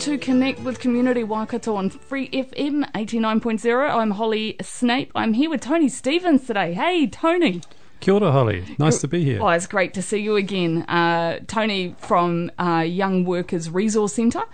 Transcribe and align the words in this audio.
to 0.00 0.16
Connect 0.16 0.58
with 0.60 0.78
Community 0.78 1.22
Waikato 1.22 1.76
on 1.76 1.90
Free 1.90 2.30
FM 2.30 2.90
89.0. 2.92 3.94
I'm 3.94 4.12
Holly 4.12 4.56
Snape. 4.62 5.12
I'm 5.14 5.34
here 5.34 5.50
with 5.50 5.60
Tony 5.60 5.90
Stevens 5.90 6.46
today. 6.46 6.72
Hey, 6.72 7.06
Tony. 7.06 7.60
Kia 8.00 8.14
ora, 8.14 8.32
Holly. 8.32 8.64
Nice 8.78 9.02
to 9.02 9.08
be 9.08 9.22
here. 9.22 9.42
Oh, 9.42 9.48
it's 9.48 9.66
great 9.66 9.92
to 9.92 10.00
see 10.00 10.16
you 10.16 10.36
again. 10.36 10.84
Uh, 10.84 11.40
Tony 11.46 11.94
from 11.98 12.50
uh, 12.58 12.82
Young 12.86 13.26
Workers 13.26 13.68
Resource 13.68 14.14
Centre 14.14 14.44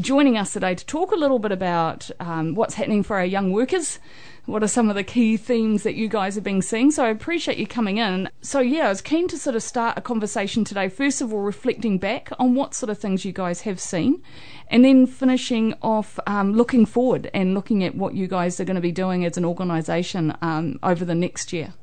joining 0.00 0.36
us 0.36 0.52
today 0.52 0.74
to 0.74 0.84
talk 0.84 1.12
a 1.12 1.16
little 1.16 1.38
bit 1.38 1.52
about 1.52 2.10
um, 2.18 2.56
what's 2.56 2.74
happening 2.74 3.04
for 3.04 3.18
our 3.18 3.24
young 3.24 3.52
workers 3.52 4.00
what 4.48 4.62
are 4.62 4.68
some 4.68 4.88
of 4.88 4.96
the 4.96 5.04
key 5.04 5.36
themes 5.36 5.82
that 5.82 5.94
you 5.94 6.08
guys 6.08 6.34
have 6.34 6.42
been 6.42 6.62
seeing? 6.62 6.90
So 6.90 7.04
I 7.04 7.08
appreciate 7.10 7.58
you 7.58 7.66
coming 7.66 7.98
in. 7.98 8.30
So 8.40 8.60
yeah, 8.60 8.86
I 8.86 8.88
was 8.88 9.02
keen 9.02 9.28
to 9.28 9.36
sort 9.36 9.54
of 9.54 9.62
start 9.62 9.98
a 9.98 10.00
conversation 10.00 10.64
today. 10.64 10.88
First 10.88 11.20
of 11.20 11.32
all, 11.32 11.40
reflecting 11.40 11.98
back 11.98 12.30
on 12.38 12.54
what 12.54 12.74
sort 12.74 12.88
of 12.88 12.98
things 12.98 13.26
you 13.26 13.32
guys 13.32 13.60
have 13.62 13.78
seen, 13.78 14.22
and 14.68 14.84
then 14.84 15.06
finishing 15.06 15.74
off 15.82 16.18
um, 16.26 16.54
looking 16.54 16.86
forward 16.86 17.30
and 17.34 17.52
looking 17.52 17.84
at 17.84 17.94
what 17.94 18.14
you 18.14 18.26
guys 18.26 18.58
are 18.58 18.64
going 18.64 18.76
to 18.76 18.80
be 18.80 18.90
doing 18.90 19.26
as 19.26 19.36
an 19.36 19.44
organisation 19.44 20.34
um, 20.40 20.78
over 20.82 21.04
the 21.04 21.14
next 21.14 21.52
year. 21.52 21.74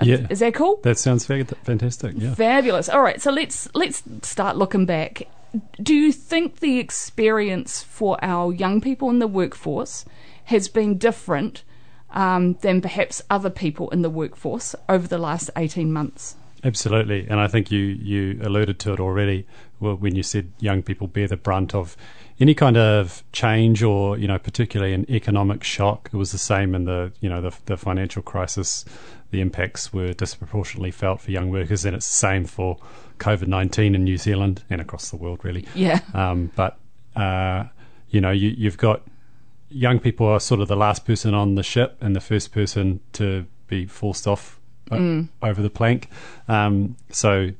Yeah, 0.00 0.26
is 0.28 0.40
that 0.40 0.54
cool? 0.54 0.80
That 0.82 0.98
sounds 0.98 1.24
fantastic. 1.24 2.14
Yeah, 2.16 2.34
fabulous. 2.34 2.88
All 2.88 3.02
right, 3.02 3.22
so 3.22 3.30
let's 3.30 3.68
let's 3.74 4.02
start 4.22 4.56
looking 4.56 4.86
back. 4.86 5.28
Do 5.80 5.94
you 5.94 6.10
think 6.10 6.58
the 6.58 6.80
experience 6.80 7.82
for 7.84 8.18
our 8.24 8.52
young 8.52 8.80
people 8.80 9.08
in 9.10 9.20
the 9.20 9.28
workforce 9.28 10.04
has 10.44 10.66
been 10.66 10.98
different? 10.98 11.62
Um, 12.12 12.54
than 12.54 12.80
perhaps 12.80 13.22
other 13.30 13.50
people 13.50 13.90
in 13.90 14.02
the 14.02 14.10
workforce 14.10 14.74
over 14.88 15.06
the 15.06 15.18
last 15.18 15.50
18 15.56 15.92
months. 15.92 16.36
Absolutely, 16.64 17.26
and 17.28 17.40
I 17.40 17.48
think 17.48 17.72
you, 17.72 17.80
you 17.80 18.40
alluded 18.42 18.78
to 18.80 18.92
it 18.92 19.00
already 19.00 19.46
when 19.80 20.14
you 20.14 20.22
said 20.22 20.52
young 20.60 20.80
people 20.80 21.08
bear 21.08 21.26
the 21.26 21.36
brunt 21.36 21.74
of 21.74 21.96
any 22.38 22.54
kind 22.54 22.76
of 22.76 23.22
change 23.32 23.82
or 23.82 24.16
you 24.16 24.26
know 24.26 24.38
particularly 24.38 24.94
an 24.94 25.10
economic 25.10 25.64
shock. 25.64 26.08
It 26.12 26.16
was 26.16 26.32
the 26.32 26.38
same 26.38 26.74
in 26.74 26.84
the 26.84 27.12
you 27.20 27.28
know 27.28 27.40
the, 27.40 27.56
the 27.66 27.76
financial 27.76 28.22
crisis. 28.22 28.84
The 29.30 29.40
impacts 29.40 29.92
were 29.92 30.12
disproportionately 30.12 30.90
felt 30.90 31.20
for 31.20 31.30
young 31.30 31.50
workers, 31.50 31.84
and 31.84 31.96
it's 31.96 32.08
the 32.08 32.14
same 32.14 32.44
for 32.44 32.78
COVID 33.18 33.48
nineteen 33.48 33.94
in 33.94 34.04
New 34.04 34.16
Zealand 34.16 34.62
and 34.70 34.80
across 34.80 35.10
the 35.10 35.16
world, 35.16 35.44
really. 35.44 35.66
Yeah. 35.74 36.00
Um, 36.14 36.52
but 36.54 36.78
uh, 37.16 37.64
you 38.10 38.20
know 38.20 38.30
you, 38.30 38.50
you've 38.50 38.78
got 38.78 39.02
young 39.72 39.98
people 39.98 40.26
are 40.26 40.40
sort 40.40 40.60
of 40.60 40.68
the 40.68 40.76
last 40.76 41.04
person 41.04 41.34
on 41.34 41.54
the 41.54 41.62
ship 41.62 41.96
and 42.00 42.14
the 42.14 42.20
first 42.20 42.52
person 42.52 43.00
to 43.14 43.46
be 43.66 43.86
forced 43.86 44.26
off 44.26 44.60
mm. 44.90 45.28
over 45.42 45.62
the 45.62 45.70
plank. 45.70 46.08
Um, 46.48 46.96
so 47.10 47.50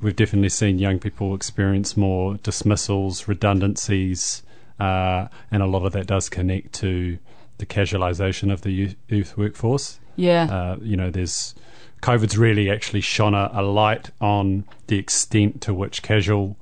we've 0.00 0.16
definitely 0.16 0.48
seen 0.48 0.78
young 0.78 0.98
people 0.98 1.34
experience 1.34 1.96
more 1.96 2.36
dismissals, 2.36 3.28
redundancies, 3.28 4.42
uh, 4.78 5.28
and 5.50 5.62
a 5.62 5.66
lot 5.66 5.84
of 5.84 5.92
that 5.92 6.06
does 6.06 6.28
connect 6.28 6.72
to 6.74 7.18
the 7.58 7.66
casualisation 7.66 8.52
of 8.52 8.62
the 8.62 8.70
youth, 8.70 8.96
youth 9.08 9.36
workforce. 9.36 9.98
Yeah. 10.16 10.44
Uh, 10.44 10.76
you 10.82 10.96
know, 10.96 11.10
there's 11.10 11.54
COVID's 12.02 12.36
really 12.36 12.70
actually 12.70 13.00
shone 13.00 13.34
a, 13.34 13.50
a 13.52 13.62
light 13.62 14.10
on 14.20 14.64
the 14.86 14.98
extent 14.98 15.60
to 15.62 15.74
which 15.74 16.02
casual 16.02 16.56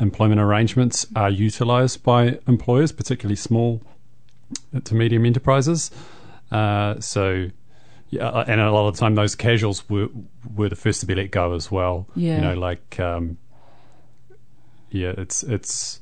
employment 0.00 0.40
arrangements 0.40 1.06
are 1.14 1.30
utilised 1.30 2.02
by 2.02 2.38
employers, 2.48 2.90
particularly 2.90 3.36
small 3.36 3.82
to 4.84 4.94
medium 4.94 5.26
enterprises. 5.26 5.90
Uh, 6.50 6.98
so, 7.00 7.50
yeah, 8.10 8.28
uh, 8.28 8.44
and 8.46 8.60
a 8.60 8.72
lot 8.72 8.88
of 8.88 8.94
the 8.94 9.00
time 9.00 9.14
those 9.14 9.34
casuals 9.34 9.88
were 9.88 10.08
were 10.54 10.68
the 10.68 10.76
first 10.76 11.00
to 11.00 11.06
be 11.06 11.14
let 11.14 11.30
go 11.30 11.54
as 11.54 11.70
well. 11.70 12.06
Yeah, 12.16 12.36
you 12.36 12.40
know, 12.40 12.54
like 12.54 12.98
um, 12.98 13.38
yeah, 14.90 15.14
it's 15.16 15.42
it's 15.42 16.00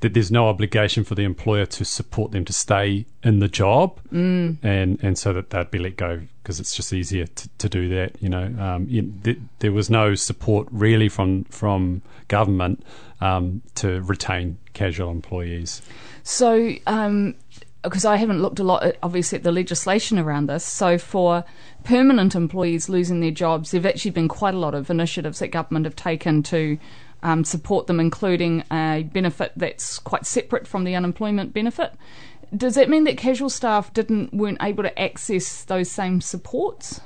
that 0.00 0.14
there's 0.14 0.30
no 0.30 0.48
obligation 0.48 1.04
for 1.04 1.14
the 1.14 1.24
employer 1.24 1.66
to 1.66 1.84
support 1.84 2.32
them 2.32 2.44
to 2.46 2.52
stay 2.52 3.06
in 3.22 3.38
the 3.38 3.48
job, 3.48 4.00
mm. 4.12 4.56
and 4.62 4.98
and 5.02 5.18
so 5.18 5.32
that 5.32 5.50
they'd 5.50 5.70
be 5.70 5.78
let 5.78 5.96
go 5.96 6.20
because 6.42 6.58
it's 6.58 6.74
just 6.74 6.92
easier 6.92 7.26
to, 7.26 7.48
to 7.58 7.68
do 7.68 7.88
that. 7.90 8.20
You 8.20 8.28
know, 8.28 8.54
um, 8.58 8.86
th- 9.22 9.38
there 9.60 9.72
was 9.72 9.90
no 9.90 10.14
support 10.14 10.68
really 10.70 11.08
from 11.08 11.44
from 11.44 12.02
government 12.28 12.82
um, 13.20 13.62
to 13.76 14.00
retain 14.02 14.58
casual 14.72 15.10
employees. 15.10 15.82
So. 16.22 16.74
Um, 16.86 17.34
because 17.82 18.04
I 18.04 18.16
haven't 18.16 18.42
looked 18.42 18.58
a 18.58 18.64
lot, 18.64 18.82
at, 18.82 18.98
obviously, 19.02 19.38
at 19.38 19.42
the 19.42 19.52
legislation 19.52 20.18
around 20.18 20.48
this. 20.48 20.64
So, 20.64 20.98
for 20.98 21.44
permanent 21.84 22.34
employees 22.34 22.88
losing 22.88 23.20
their 23.20 23.30
jobs, 23.30 23.70
there 23.70 23.80
have 23.80 23.86
actually 23.86 24.10
been 24.12 24.28
quite 24.28 24.54
a 24.54 24.58
lot 24.58 24.74
of 24.74 24.90
initiatives 24.90 25.38
that 25.38 25.48
government 25.48 25.86
have 25.86 25.96
taken 25.96 26.42
to 26.44 26.78
um, 27.22 27.44
support 27.44 27.86
them, 27.86 28.00
including 28.00 28.64
a 28.70 29.08
benefit 29.12 29.52
that's 29.56 29.98
quite 29.98 30.26
separate 30.26 30.66
from 30.66 30.84
the 30.84 30.94
unemployment 30.94 31.52
benefit. 31.52 31.92
Does 32.56 32.74
that 32.74 32.88
mean 32.88 33.04
that 33.04 33.16
casual 33.16 33.48
staff 33.48 33.92
didn't 33.92 34.34
weren't 34.34 34.58
able 34.60 34.82
to 34.82 35.00
access 35.00 35.64
those 35.64 35.90
same 35.90 36.20
supports? 36.20 37.00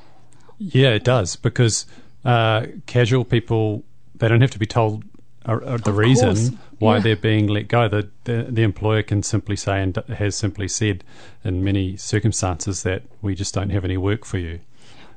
Yeah, 0.59 0.91
it 0.91 1.05
does 1.05 1.37
because 1.37 1.87
uh, 2.25 2.67
casual 2.87 3.25
people 3.25 3.85
they 4.15 4.29
don't 4.29 4.41
have 4.41 4.53
to 4.53 4.59
be 4.59 4.67
told 4.67 5.05
uh, 5.47 5.53
uh, 5.53 5.77
the 5.79 5.91
of 5.91 5.97
reason 5.97 6.35
course. 6.35 6.51
why 6.79 6.97
yeah. 6.97 7.03
they're 7.03 7.17
being 7.17 7.47
let 7.47 7.69
go. 7.69 7.89
The, 7.89 8.09
the, 8.25 8.47
the 8.49 8.63
employer 8.63 9.03
can 9.03 9.23
simply 9.23 9.57
say 9.57 9.83
and 9.83 9.97
has 10.09 10.37
simply 10.37 10.69
said 10.69 11.05
in 11.45 11.63
many 11.63 11.97
circumstances 11.97 12.83
that 12.83 13.03
we 13.23 13.35
just 13.35 13.55
don't 13.55 13.71
have 13.71 13.85
any 13.85 13.97
work 13.97 14.25
for 14.25 14.39
you. 14.39 14.61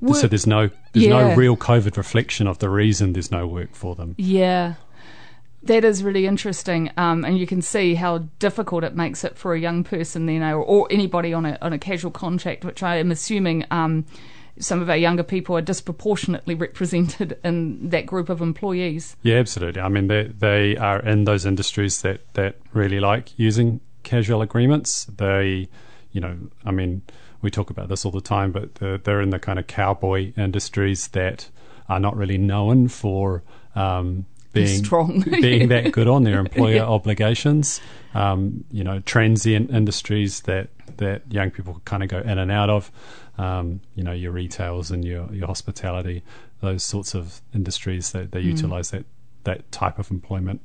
Work. 0.02 0.18
So 0.18 0.28
there's 0.28 0.46
no 0.46 0.70
there's 0.94 1.06
yeah. 1.06 1.30
no 1.30 1.36
real 1.36 1.58
COVID 1.58 1.98
reflection 1.98 2.46
of 2.48 2.60
the 2.60 2.70
reason 2.70 3.14
there's 3.14 3.32
no 3.32 3.48
work 3.48 3.74
for 3.74 3.96
them. 3.96 4.16
Yeah. 4.18 4.76
That 5.64 5.84
is 5.84 6.04
really 6.04 6.28
interesting, 6.28 6.92
um, 6.98 7.26
and 7.26 7.38
you 7.38 7.48
can 7.48 7.62
see 7.62 7.96
how 7.96 8.20
difficult 8.40 8.84
it 8.84 8.96
makes 8.96 9.24
it 9.24 9.38
for 9.38 9.54
a 9.54 9.60
young 9.60 9.84
person, 9.84 10.28
you 10.30 10.40
know, 10.40 10.62
or 10.62 10.88
anybody 10.92 11.34
on 11.34 11.46
a 11.46 11.58
on 11.62 11.74
a 11.74 11.80
casual 11.80 12.12
contract, 12.12 12.64
which 12.64 12.84
I 12.84 12.98
am 12.98 13.12
assuming 13.12 13.66
um, 13.72 14.06
some 14.60 14.82
of 14.82 14.90
our 14.90 14.98
younger 14.98 15.24
people 15.24 15.56
are 15.56 15.62
disproportionately 15.62 16.56
represented 16.56 17.38
in 17.44 17.90
that 17.90 18.06
group 18.06 18.30
of 18.30 18.42
employees. 18.42 19.16
Yeah, 19.24 19.38
absolutely. 19.38 19.82
I 19.82 19.90
mean, 19.90 20.08
they 20.08 20.24
they 20.24 20.78
are 20.78 21.00
in 21.00 21.26
those 21.26 21.46
industries 21.46 22.02
that 22.02 22.22
that 22.34 22.56
really 22.74 23.00
like 23.00 23.38
using 23.38 23.80
casual 24.04 24.42
agreements. 24.42 25.06
They, 25.06 25.68
you 26.12 26.22
know, 26.22 26.38
I 26.66 26.72
mean, 26.72 27.02
we 27.42 27.52
talk 27.52 27.70
about 27.70 27.90
this 27.90 28.06
all 28.06 28.12
the 28.12 28.22
time, 28.22 28.52
but 28.52 28.76
they're, 28.76 28.98
they're 28.98 29.22
in 29.22 29.30
the 29.30 29.40
kind 29.40 29.60
of 29.60 29.68
cowboy 29.68 30.34
industries 30.38 31.10
that 31.10 31.50
are 31.90 32.00
not 32.00 32.16
really 32.16 32.38
known 32.38 32.88
for. 32.88 33.44
Um, 33.76 34.26
being 34.54 34.84
strong, 34.84 35.22
being 35.42 35.68
that 35.70 35.92
good 35.92 36.08
on 36.08 36.24
their 36.24 36.40
employer 36.40 36.76
yeah. 36.76 36.86
obligations. 36.86 37.80
Um, 38.16 38.64
you 38.72 38.84
know, 38.84 39.00
transient 39.02 39.70
industries 39.70 40.42
that 40.42 40.70
that 40.98 41.22
young 41.32 41.52
people 41.52 41.82
kind 41.86 42.02
of 42.02 42.10
go 42.10 42.20
in 42.20 42.40
and 42.40 42.52
out 42.52 42.70
of 42.70 42.92
um, 43.38 43.82
you 43.96 44.04
know, 44.04 44.12
your 44.12 44.32
retails 44.32 44.92
and 44.92 45.06
your, 45.06 45.32
your 45.34 45.48
hospitality, 45.48 46.24
those 46.62 46.84
sorts 46.84 47.14
of 47.14 47.42
industries 47.54 48.12
that 48.12 48.32
they 48.32 48.42
mm. 48.42 48.46
utilize 48.46 48.92
that, 48.92 49.06
that 49.44 49.72
type 49.72 50.00
of 50.00 50.10
employment 50.12 50.62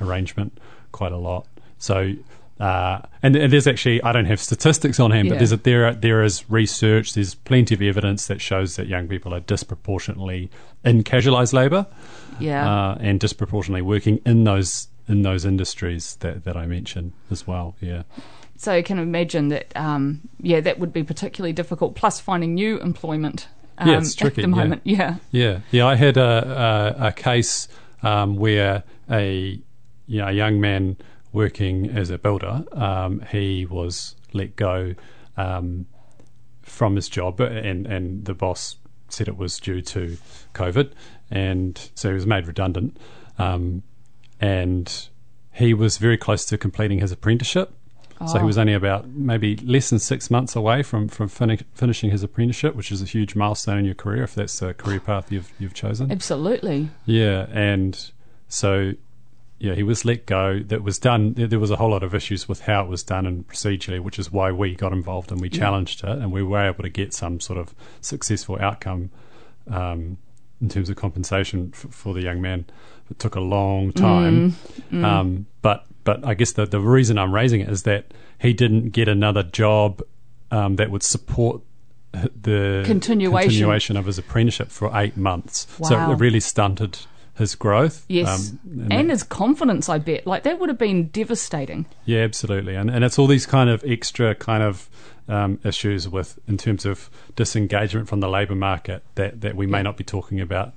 arrangement 0.00 0.58
quite 0.92 1.12
a 1.12 1.16
lot. 1.16 1.46
So, 1.78 2.14
uh, 2.58 3.00
and, 3.22 3.36
and, 3.36 3.52
there's 3.52 3.66
actually 3.66 4.02
I 4.02 4.12
don't 4.12 4.24
have 4.24 4.40
statistics 4.40 4.98
on 4.98 5.10
hand, 5.10 5.26
yeah. 5.26 5.32
but 5.32 5.38
there's 5.38 5.52
a, 5.52 5.58
there 5.58 5.92
there 5.92 6.22
is 6.22 6.48
research. 6.50 7.12
There's 7.12 7.34
plenty 7.34 7.74
of 7.74 7.82
evidence 7.82 8.28
that 8.28 8.40
shows 8.40 8.76
that 8.76 8.86
young 8.86 9.08
people 9.08 9.34
are 9.34 9.40
disproportionately 9.40 10.50
in 10.82 11.04
casualised 11.04 11.52
labour, 11.52 11.86
yeah, 12.40 12.66
uh, 12.66 12.98
and 12.98 13.20
disproportionately 13.20 13.82
working 13.82 14.22
in 14.24 14.44
those 14.44 14.88
in 15.06 15.20
those 15.22 15.44
industries 15.44 16.16
that, 16.16 16.44
that 16.44 16.56
I 16.56 16.66
mentioned 16.66 17.12
as 17.30 17.46
well. 17.46 17.76
Yeah. 17.80 18.02
So 18.58 18.74
you 18.74 18.82
can 18.82 18.98
imagine 18.98 19.48
that, 19.48 19.70
um, 19.76 20.22
yeah, 20.40 20.60
that 20.60 20.78
would 20.78 20.92
be 20.92 21.02
particularly 21.02 21.52
difficult. 21.52 21.94
Plus, 21.94 22.20
finding 22.20 22.54
new 22.54 22.78
employment 22.78 23.48
um, 23.78 23.88
yeah, 23.88 23.98
it's 23.98 24.14
tricky, 24.14 24.42
at 24.42 24.50
the 24.50 24.56
moment. 24.56 24.82
Yeah, 24.84 25.16
yeah, 25.30 25.50
yeah. 25.50 25.60
yeah 25.70 25.86
I 25.86 25.96
had 25.96 26.16
a 26.16 26.96
a, 26.98 27.06
a 27.08 27.12
case 27.12 27.68
um, 28.02 28.36
where 28.36 28.82
a 29.10 29.60
you 30.06 30.20
know, 30.20 30.28
a 30.28 30.32
young 30.32 30.60
man 30.60 30.96
working 31.32 31.90
as 31.90 32.10
a 32.10 32.18
builder, 32.18 32.64
um, 32.72 33.20
he 33.30 33.66
was 33.66 34.14
let 34.32 34.56
go 34.56 34.94
um, 35.36 35.86
from 36.62 36.96
his 36.96 37.08
job, 37.08 37.40
and 37.40 37.86
and 37.86 38.24
the 38.24 38.34
boss 38.34 38.76
said 39.08 39.28
it 39.28 39.36
was 39.36 39.58
due 39.58 39.82
to 39.82 40.16
COVID, 40.54 40.92
and 41.30 41.90
so 41.94 42.08
he 42.08 42.14
was 42.14 42.26
made 42.26 42.46
redundant, 42.46 42.96
um, 43.38 43.82
and 44.40 45.08
he 45.52 45.74
was 45.74 45.98
very 45.98 46.16
close 46.16 46.44
to 46.46 46.58
completing 46.58 47.00
his 47.00 47.12
apprenticeship. 47.12 47.75
So 48.26 48.38
he 48.38 48.44
Oh. 48.44 48.46
was 48.46 48.56
only 48.56 48.72
about 48.72 49.08
maybe 49.08 49.56
less 49.56 49.90
than 49.90 49.98
six 49.98 50.30
months 50.30 50.56
away 50.56 50.82
from 50.82 51.08
from 51.08 51.28
fini- 51.28 51.58
finishing 51.74 52.10
his 52.10 52.22
apprenticeship, 52.22 52.74
which 52.74 52.90
is 52.90 53.02
a 53.02 53.04
huge 53.04 53.34
milestone 53.36 53.78
in 53.78 53.84
your 53.84 53.94
career 53.94 54.22
if 54.22 54.34
that's 54.34 54.58
the 54.60 54.72
career 54.74 55.00
path 55.00 55.30
you've 55.30 55.52
you've 55.58 55.74
chosen. 55.74 56.10
Absolutely. 56.10 56.88
Yeah, 57.04 57.46
and 57.52 58.10
so 58.48 58.92
yeah, 59.58 59.74
he 59.74 59.82
was 59.82 60.04
let 60.04 60.24
go. 60.26 60.60
That 60.60 60.82
was 60.82 60.98
done. 60.98 61.34
There 61.34 61.58
was 61.58 61.70
a 61.70 61.76
whole 61.76 61.90
lot 61.90 62.02
of 62.02 62.14
issues 62.14 62.46
with 62.48 62.60
how 62.62 62.84
it 62.84 62.88
was 62.88 63.02
done 63.02 63.26
and 63.26 63.46
procedurally, 63.48 64.00
which 64.00 64.18
is 64.18 64.30
why 64.32 64.50
we 64.52 64.74
got 64.74 64.92
involved 64.92 65.30
and 65.32 65.40
we 65.40 65.48
challenged 65.48 66.02
it, 66.04 66.10
and 66.10 66.30
we 66.32 66.42
were 66.42 66.60
able 66.68 66.82
to 66.84 66.90
get 66.90 67.12
some 67.14 67.40
sort 67.40 67.58
of 67.58 67.74
successful 68.00 68.58
outcome 68.60 69.10
um, 69.70 70.18
in 70.60 70.68
terms 70.68 70.88
of 70.90 70.96
compensation 70.96 71.70
f- 71.74 71.86
for 71.90 72.14
the 72.14 72.22
young 72.22 72.40
man. 72.40 72.64
It 73.10 73.18
took 73.18 73.34
a 73.34 73.40
long 73.40 73.92
time, 73.92 74.56
Um, 74.92 75.46
but 75.62 75.86
but 76.06 76.24
I 76.24 76.32
guess 76.32 76.52
the 76.52 76.64
the 76.64 76.80
reason 76.80 77.18
I'm 77.18 77.34
raising 77.34 77.60
it 77.60 77.68
is 77.68 77.82
that 77.82 78.06
he 78.40 78.54
didn't 78.54 78.90
get 78.90 79.08
another 79.08 79.42
job 79.42 80.00
um, 80.50 80.76
that 80.76 80.90
would 80.90 81.02
support 81.02 81.60
the 82.12 82.82
Continuation. 82.86 83.48
continuation 83.50 83.96
of 83.98 84.06
his 84.06 84.16
apprenticeship 84.18 84.70
for 84.70 84.90
eight 84.98 85.16
months. 85.18 85.66
So 85.82 86.10
it 86.12 86.14
really 86.18 86.40
stunted 86.40 86.98
his 87.34 87.54
growth. 87.54 88.06
Yes. 88.08 88.52
um, 88.52 88.58
and 88.90 89.08
that- 89.08 89.10
his 89.12 89.22
confidence, 89.22 89.90
I 89.90 89.98
bet. 89.98 90.26
Like, 90.26 90.44
that 90.44 90.58
would 90.58 90.70
have 90.70 90.78
been 90.78 91.08
devastating. 91.08 91.84
yeah, 92.06 92.20
absolutely. 92.20 92.74
And 92.74 92.88
and 92.88 93.04
it's 93.04 93.18
all 93.18 93.26
these 93.26 93.44
kind 93.44 93.68
of 93.68 93.84
extra 93.86 94.34
kind 94.34 94.62
of 94.62 94.88
um, 95.28 95.58
issues 95.64 96.08
with 96.08 96.38
in 96.48 96.56
terms 96.56 96.86
of 96.86 97.10
disengagement 97.34 98.08
from 98.08 98.20
the 98.20 98.28
labour 98.28 98.54
market 98.54 99.02
that, 99.16 99.40
that 99.42 99.56
we 99.56 99.66
may 99.66 99.78
Yeah. 99.78 99.82
not 99.82 99.96
be 99.96 100.04
talking 100.04 100.40
about 100.40 100.72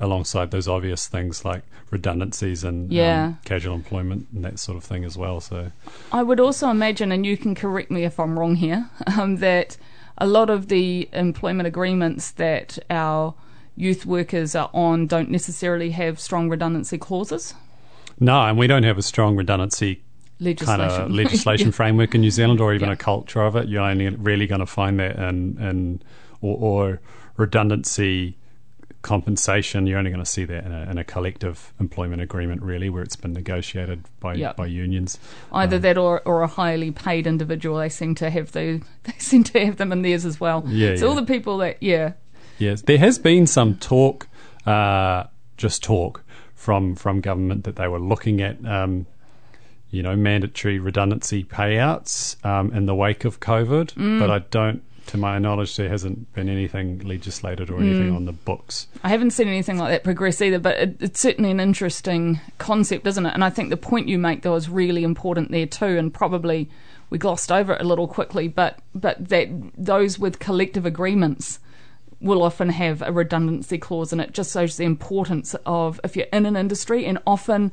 alongside 0.00 0.50
those 0.50 0.66
obvious 0.68 1.06
things 1.06 1.44
like 1.44 1.62
redundancies 1.90 2.64
and 2.64 2.92
Yeah. 2.92 3.24
um, 3.26 3.38
casual 3.44 3.74
employment 3.74 4.26
and 4.34 4.44
that 4.44 4.58
sort 4.58 4.76
of 4.76 4.84
thing 4.84 5.04
as 5.04 5.16
well. 5.16 5.40
So 5.40 5.70
I 6.12 6.22
would 6.22 6.40
also 6.40 6.68
imagine, 6.68 7.12
and 7.12 7.24
you 7.24 7.36
can 7.36 7.54
correct 7.54 7.90
me 7.90 8.04
if 8.04 8.18
I'm 8.18 8.38
wrong 8.38 8.56
here, 8.56 8.90
um, 9.18 9.36
that 9.36 9.76
a 10.18 10.26
lot 10.26 10.50
of 10.50 10.68
the 10.68 11.08
employment 11.12 11.66
agreements 11.66 12.32
that 12.32 12.78
our 12.90 13.34
youth 13.76 14.04
workers 14.06 14.54
are 14.54 14.70
on 14.72 15.06
don't 15.06 15.30
necessarily 15.30 15.90
have 15.90 16.18
strong 16.20 16.48
redundancy 16.48 16.98
clauses. 16.98 17.54
no, 18.20 18.42
and 18.46 18.56
we 18.58 18.66
don't 18.68 18.84
have 18.84 18.98
a 18.98 19.02
strong 19.02 19.36
redundancy 19.36 20.00
Legislation. 20.40 20.78
kind 20.78 20.82
of 21.04 21.10
legislation 21.10 21.72
framework 21.72 22.14
in 22.14 22.20
New 22.20 22.30
Zealand 22.30 22.60
or 22.60 22.72
even 22.74 22.88
Yeah. 22.88 22.92
a 22.94 22.96
culture 22.96 23.42
of 23.42 23.56
it. 23.56 23.68
You're 23.68 23.82
only 23.82 24.08
really 24.10 24.46
going 24.46 24.60
to 24.60 24.66
find 24.66 24.98
that 25.00 25.16
in, 25.16 25.58
in 25.60 26.02
or, 26.40 26.56
or 26.58 27.00
redundancy 27.36 28.36
compensation. 29.04 29.86
You're 29.86 29.98
only 29.98 30.10
going 30.10 30.24
to 30.24 30.28
see 30.28 30.44
that 30.44 30.64
in 30.64 30.72
a, 30.72 30.90
in 30.90 30.98
a 30.98 31.04
collective 31.04 31.72
employment 31.78 32.20
agreement, 32.22 32.62
really, 32.62 32.90
where 32.90 33.02
it's 33.04 33.14
been 33.14 33.32
negotiated 33.32 34.02
by 34.18 34.34
Yep. 34.34 34.56
by 34.56 34.66
unions. 34.66 35.18
Either 35.52 35.78
that 35.78 35.96
or, 35.96 36.22
or 36.24 36.42
a 36.42 36.48
highly 36.48 36.90
paid 36.90 37.26
individual. 37.28 37.78
They 37.78 37.88
seem 37.88 38.16
to 38.16 38.30
have 38.30 38.50
the 38.50 38.82
they 39.04 39.12
seem 39.18 39.44
to 39.44 39.64
have 39.64 39.76
them 39.76 39.92
in 39.92 40.02
theirs 40.02 40.24
as 40.24 40.40
well. 40.40 40.64
Yeah, 40.66 40.96
so 40.96 41.08
all 41.08 41.14
the 41.14 41.24
people 41.24 41.58
that 41.58 41.80
yeah 41.80 42.14
Yes, 42.58 42.82
there 42.82 42.98
has 42.98 43.18
been 43.18 43.46
some 43.46 43.76
talk, 43.76 44.28
uh, 44.66 45.24
just 45.56 45.82
talk 45.82 46.22
from 46.54 46.94
from 46.94 47.20
government 47.20 47.64
that 47.64 47.76
they 47.76 47.88
were 47.88 47.98
looking 48.00 48.40
at, 48.40 48.64
um, 48.64 49.06
you 49.90 50.02
know, 50.02 50.16
mandatory 50.16 50.78
redundancy 50.78 51.44
payouts 51.44 52.44
um, 52.44 52.72
in 52.72 52.86
the 52.86 52.94
wake 52.94 53.24
of 53.24 53.40
COVID. 53.40 53.94
Mm. 53.94 54.18
But 54.18 54.30
I 54.30 54.38
don't, 54.50 54.82
to 55.06 55.16
my 55.16 55.38
knowledge, 55.38 55.76
there 55.76 55.88
hasn't 55.88 56.32
been 56.34 56.48
anything 56.48 57.00
legislated 57.00 57.70
or 57.70 57.78
anything 57.80 58.10
Mm. 58.10 58.16
on 58.16 58.24
the 58.24 58.32
books. 58.32 58.86
I 59.02 59.08
haven't 59.08 59.30
seen 59.32 59.48
anything 59.48 59.78
like 59.78 59.90
that 59.90 60.04
progress 60.04 60.40
either, 60.40 60.58
but 60.58 60.76
it, 60.78 60.96
it's 61.00 61.20
certainly 61.20 61.50
an 61.50 61.60
interesting 61.60 62.40
concept, 62.58 63.06
isn't 63.06 63.26
it? 63.26 63.34
And 63.34 63.44
I 63.44 63.50
think 63.50 63.70
the 63.70 63.76
point 63.76 64.08
you 64.08 64.18
make 64.18 64.42
though 64.42 64.54
is 64.54 64.68
really 64.68 65.04
important 65.04 65.50
there 65.50 65.66
too, 65.66 65.98
and 65.98 66.12
probably 66.12 66.68
we 67.10 67.18
glossed 67.18 67.52
over 67.52 67.74
it 67.74 67.80
a 67.80 67.84
little 67.84 68.08
quickly, 68.08 68.48
but 68.48 68.78
but 68.94 69.28
that 69.28 69.48
those 69.76 70.18
with 70.18 70.38
collective 70.38 70.86
agreements 70.86 71.58
will 72.20 72.42
often 72.42 72.70
have 72.70 73.02
a 73.02 73.12
redundancy 73.12 73.76
clause, 73.76 74.10
and 74.12 74.20
it 74.20 74.32
just 74.32 74.54
shows 74.54 74.76
the 74.78 74.84
importance 74.84 75.54
of 75.66 76.00
if 76.02 76.16
you're 76.16 76.26
in 76.32 76.46
an 76.46 76.56
industry, 76.56 77.04
and 77.04 77.18
often, 77.26 77.70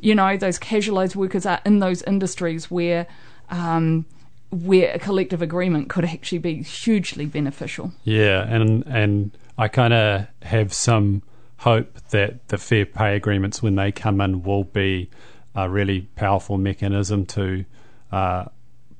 you 0.00 0.14
know, 0.14 0.36
those 0.38 0.58
casualised 0.58 1.14
workers 1.14 1.44
are 1.44 1.60
in 1.66 1.78
those 1.80 2.00
industries 2.02 2.70
where. 2.70 3.06
Um, 3.50 4.06
where 4.50 4.92
a 4.92 4.98
collective 4.98 5.42
agreement 5.42 5.88
could 5.88 6.04
actually 6.04 6.38
be 6.38 6.62
hugely 6.62 7.26
beneficial. 7.26 7.92
Yeah, 8.04 8.42
and 8.42 8.84
and 8.86 9.36
I 9.58 9.68
kind 9.68 9.92
of 9.92 10.26
have 10.42 10.72
some 10.72 11.22
hope 11.58 12.00
that 12.10 12.48
the 12.48 12.58
fair 12.58 12.86
pay 12.86 13.16
agreements, 13.16 13.62
when 13.62 13.76
they 13.76 13.92
come 13.92 14.20
in, 14.20 14.42
will 14.42 14.64
be 14.64 15.10
a 15.54 15.68
really 15.68 16.02
powerful 16.16 16.58
mechanism 16.58 17.26
to 17.26 17.64
uh, 18.12 18.46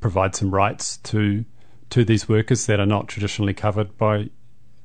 provide 0.00 0.34
some 0.34 0.50
rights 0.50 0.98
to 0.98 1.44
to 1.90 2.04
these 2.04 2.28
workers 2.28 2.66
that 2.66 2.78
are 2.78 2.86
not 2.86 3.08
traditionally 3.08 3.54
covered 3.54 3.96
by 3.98 4.30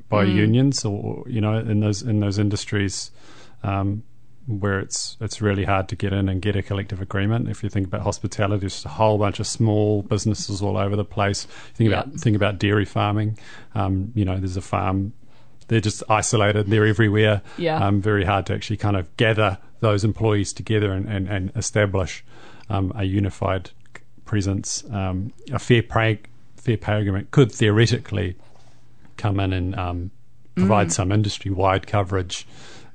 by 0.10 0.24
unions, 0.24 0.86
or 0.86 1.24
you 1.28 1.42
know, 1.42 1.58
in 1.58 1.80
those 1.80 2.02
in 2.02 2.20
those 2.20 2.40
industries. 2.40 3.12
Um, 3.64 4.04
where 4.48 4.80
it's 4.80 5.18
it's 5.20 5.42
really 5.42 5.64
hard 5.64 5.90
to 5.90 5.96
get 5.96 6.14
in 6.14 6.30
and 6.30 6.42
get 6.42 6.56
a 6.56 6.62
collective 6.62 7.02
agreement. 7.02 7.50
If 7.50 7.64
you 7.64 7.70
think 7.70 7.88
about 7.88 8.02
hospitality, 8.02 8.60
there's 8.62 8.74
just 8.74 8.86
a 8.86 8.90
whole 8.90 9.18
bunch 9.18 9.40
of 9.40 9.48
small 9.48 10.04
businesses 10.04 10.62
all 10.62 10.78
over 10.78 10.96
the 10.96 11.06
place. 11.06 11.46
Think 11.74 11.90
Yeah. 11.90 12.02
about 12.02 12.14
think 12.20 12.36
about 12.36 12.60
dairy 12.60 12.86
farming. 12.86 13.38
Um, 13.74 14.12
you 14.16 14.24
know, 14.26 14.38
there's 14.38 14.58
a 14.58 14.62
farm. 14.62 15.14
They're 15.68 15.82
just 15.82 16.04
isolated. 16.10 16.68
They're 16.68 16.86
everywhere. 16.86 17.42
Yeah. 17.58 17.84
Um, 17.84 18.00
very 18.02 18.24
hard 18.24 18.46
to 18.48 18.54
actually 18.54 18.78
kind 18.78 18.96
of 18.96 19.16
gather 19.18 19.58
those 19.80 20.04
employees 20.04 20.54
together 20.54 20.92
and, 20.92 21.08
and, 21.08 21.28
and 21.28 21.52
establish 21.56 22.24
um, 22.70 22.92
a 22.96 23.04
unified 23.04 23.72
presence. 24.26 24.84
Um, 24.92 25.34
a 25.52 25.58
fair 25.60 25.82
pay 25.82 26.20
fair 26.56 26.78
pay 26.78 27.00
agreement 27.00 27.32
could 27.32 27.52
theoretically 27.52 28.36
come 29.18 29.40
in 29.40 29.54
and 29.54 29.76
um, 29.76 30.12
provide 30.56 30.92
some 30.92 31.12
industry 31.12 31.50
wide 31.52 31.88
coverage. 31.88 32.46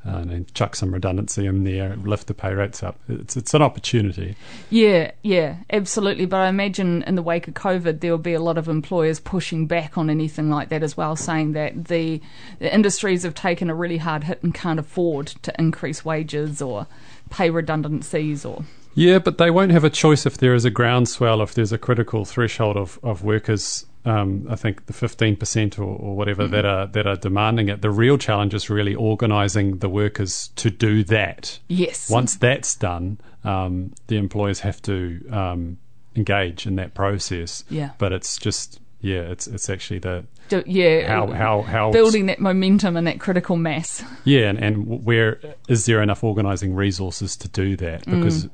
Uh, 0.06 0.16
and 0.16 0.30
then 0.30 0.46
chuck 0.54 0.74
some 0.74 0.94
redundancy 0.94 1.44
in 1.44 1.62
there, 1.64 1.94
lift 1.96 2.26
the 2.26 2.32
pay 2.32 2.54
rates 2.54 2.82
up. 2.82 2.98
It's 3.06 3.36
it's 3.36 3.52
an 3.52 3.60
opportunity. 3.60 4.34
Yeah, 4.70 5.10
yeah, 5.22 5.56
absolutely. 5.70 6.24
But 6.24 6.38
I 6.38 6.48
imagine 6.48 7.02
in 7.02 7.16
the 7.16 7.22
wake 7.22 7.48
of 7.48 7.54
COVID, 7.54 8.00
there 8.00 8.10
will 8.10 8.16
be 8.16 8.32
a 8.32 8.40
lot 8.40 8.56
of 8.56 8.66
employers 8.66 9.20
pushing 9.20 9.66
back 9.66 9.98
on 9.98 10.08
anything 10.08 10.48
like 10.48 10.70
that 10.70 10.82
as 10.82 10.96
well, 10.96 11.16
saying 11.16 11.52
that 11.52 11.84
the, 11.88 12.22
the 12.60 12.74
industries 12.74 13.24
have 13.24 13.34
taken 13.34 13.68
a 13.68 13.74
really 13.74 13.98
hard 13.98 14.24
hit 14.24 14.42
and 14.42 14.54
can't 14.54 14.80
afford 14.80 15.26
to 15.42 15.52
increase 15.58 16.02
wages 16.02 16.62
or 16.62 16.86
pay 17.28 17.50
redundancies 17.50 18.46
or. 18.46 18.64
Yeah, 18.94 19.18
but 19.18 19.36
they 19.36 19.50
won't 19.50 19.70
have 19.72 19.84
a 19.84 19.90
choice 19.90 20.24
if 20.24 20.38
there 20.38 20.54
is 20.54 20.64
a 20.64 20.70
groundswell, 20.70 21.42
if 21.42 21.52
there's 21.52 21.72
a 21.72 21.78
critical 21.78 22.24
threshold 22.24 22.78
of, 22.78 22.98
of 23.02 23.22
workers. 23.22 23.84
Um, 24.04 24.46
I 24.48 24.56
think 24.56 24.86
the 24.86 24.94
fifteen 24.94 25.36
percent 25.36 25.78
or, 25.78 25.84
or 25.84 26.16
whatever 26.16 26.48
that 26.48 26.64
are 26.64 26.86
that 26.86 27.06
are 27.06 27.16
demanding 27.16 27.68
it. 27.68 27.82
The 27.82 27.90
real 27.90 28.16
challenge 28.16 28.54
is 28.54 28.70
really 28.70 28.94
organising 28.94 29.78
the 29.78 29.90
workers 29.90 30.48
to 30.56 30.70
do 30.70 31.04
that. 31.04 31.60
Yes. 31.68 32.08
Once 32.08 32.36
that's 32.36 32.74
done, 32.74 33.18
um, 33.44 33.92
the 34.06 34.16
employers 34.16 34.60
have 34.60 34.80
to 34.82 35.20
um, 35.30 35.76
engage 36.16 36.66
in 36.66 36.76
that 36.76 36.94
process. 36.94 37.64
Yeah. 37.68 37.90
But 37.98 38.12
it's 38.12 38.38
just 38.38 38.80
yeah, 39.00 39.20
it's 39.20 39.46
it's 39.46 39.70
actually 39.70 39.98
the 40.00 40.24
Do- 40.48 40.62
yeah. 40.66 41.08
how 41.08 41.26
how 41.28 41.62
how 41.62 41.90
building 41.92 42.26
that 42.26 42.38
momentum 42.40 42.96
and 42.96 43.06
that 43.06 43.18
critical 43.20 43.56
mass. 43.56 44.04
yeah, 44.24 44.48
and, 44.50 44.58
and 44.58 45.04
where 45.04 45.40
is 45.68 45.86
there 45.86 46.02
enough 46.02 46.22
organising 46.22 46.74
resources 46.74 47.36
to 47.38 47.48
do 47.48 47.76
that? 47.76 48.04
Mm. 48.04 48.18
Because 48.18 48.44
uh, 48.46 48.48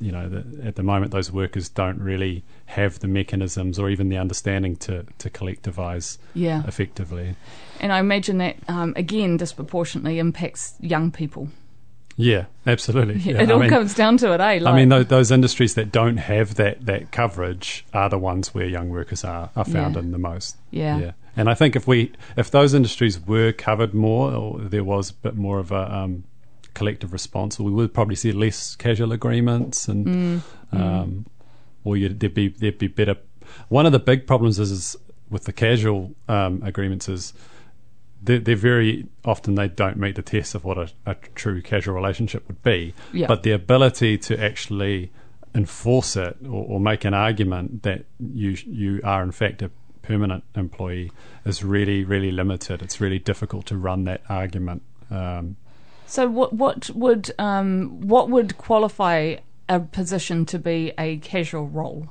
you 0.00 0.10
know, 0.12 0.28
the, 0.28 0.66
at 0.66 0.76
the 0.76 0.82
moment, 0.82 1.12
those 1.12 1.30
workers 1.30 1.68
don't 1.68 1.98
really 1.98 2.44
have 2.66 2.98
the 3.00 3.08
mechanisms 3.08 3.78
or 3.78 3.90
even 3.90 4.08
the 4.08 4.16
understanding 4.18 4.76
to 4.76 5.04
to 5.18 5.28
collectivise 5.30 6.18
Yeah. 6.34 6.62
effectively. 6.66 7.36
And 7.80 7.92
I 7.92 7.98
imagine 7.98 8.38
that, 8.38 8.56
um, 8.68 8.92
again, 8.96 9.36
disproportionately 9.36 10.18
impacts 10.20 10.74
young 10.80 11.10
people. 11.10 11.48
Yeah, 12.16 12.46
absolutely. 12.66 13.14
Yeah, 13.32 13.42
it 13.42 13.50
I 13.50 13.54
all 13.54 13.60
mean, 13.60 13.70
comes 13.70 13.94
down 13.94 14.16
to 14.18 14.32
it, 14.34 14.40
eh? 14.40 14.58
Like, 14.60 14.74
I 14.74 14.76
mean, 14.76 14.88
those, 14.90 15.06
those 15.06 15.30
industries 15.30 15.74
that 15.74 15.90
don't 15.90 16.18
have 16.18 16.56
that, 16.56 16.84
that 16.86 17.10
coverage 17.10 17.84
are 17.94 18.08
the 18.08 18.18
ones 18.18 18.52
where 18.54 18.66
young 18.66 18.90
workers 18.90 19.24
are, 19.24 19.50
are 19.56 19.64
found 19.64 19.94
Yeah. 19.94 20.00
in 20.00 20.10
the 20.12 20.18
most. 20.18 20.56
Yeah. 20.70 20.98
yeah. 20.98 21.12
And 21.36 21.48
I 21.48 21.54
think 21.54 21.74
if 21.76 21.86
we 21.86 22.12
if 22.36 22.50
those 22.50 22.74
industries 22.74 23.18
were 23.18 23.52
covered 23.52 23.94
more, 23.94 24.32
or 24.34 24.58
there 24.60 24.84
was 24.84 25.10
a 25.10 25.14
bit 25.14 25.34
more 25.34 25.58
of 25.58 25.72
a 25.72 25.94
um, 25.94 26.24
collective 26.74 27.10
response, 27.12 27.58
we 27.58 27.70
would 27.70 27.94
probably 27.94 28.16
see 28.16 28.32
less 28.32 28.76
casual 28.76 29.12
agreements, 29.12 29.88
and 29.88 30.06
Mm. 30.06 30.42
um, 30.78 31.26
or 31.84 31.96
you'd, 31.96 32.20
there'd 32.20 32.34
be 32.34 32.48
there'd 32.48 32.76
be 32.76 32.86
better. 32.88 33.16
One 33.70 33.86
of 33.86 33.92
the 33.92 33.98
big 33.98 34.26
problems 34.26 34.58
is, 34.58 34.70
is 34.70 34.96
with 35.30 35.44
the 35.44 35.52
casual 35.54 36.12
um, 36.28 36.62
agreements 36.62 37.08
is 37.08 37.32
they're, 38.22 38.38
they're 38.38 38.56
very 38.56 39.06
often 39.24 39.54
they 39.54 39.68
don't 39.68 39.96
meet 39.96 40.14
the 40.14 40.22
test 40.22 40.54
of 40.54 40.64
what 40.64 40.78
a, 40.78 40.90
a 41.06 41.14
true 41.34 41.60
casual 41.60 41.94
relationship 41.94 42.46
would 42.48 42.62
be. 42.62 42.94
Yeah. 43.12 43.26
But 43.26 43.42
the 43.42 43.52
ability 43.52 44.18
to 44.18 44.42
actually 44.42 45.10
enforce 45.54 46.16
it 46.16 46.36
or, 46.44 46.64
or 46.64 46.80
make 46.80 47.04
an 47.04 47.14
argument 47.14 47.82
that 47.82 48.04
you 48.18 48.56
you 48.66 49.00
are 49.04 49.22
in 49.22 49.32
fact 49.32 49.60
a 49.62 49.70
permanent 50.02 50.44
employee 50.56 51.10
is 51.44 51.62
really 51.62 52.04
really 52.04 52.32
limited. 52.32 52.82
It's 52.82 53.00
really 53.00 53.18
difficult 53.18 53.66
to 53.66 53.76
run 53.76 54.04
that 54.04 54.22
argument. 54.28 54.82
Um, 55.10 55.56
So 56.06 56.28
what 56.28 56.52
what 56.52 56.90
would 56.90 57.32
um, 57.38 58.00
what 58.00 58.30
would 58.30 58.56
qualify 58.56 59.36
a 59.68 59.80
position 59.80 60.44
to 60.46 60.58
be 60.58 60.92
a 60.98 61.18
casual 61.18 61.66
role? 61.68 62.08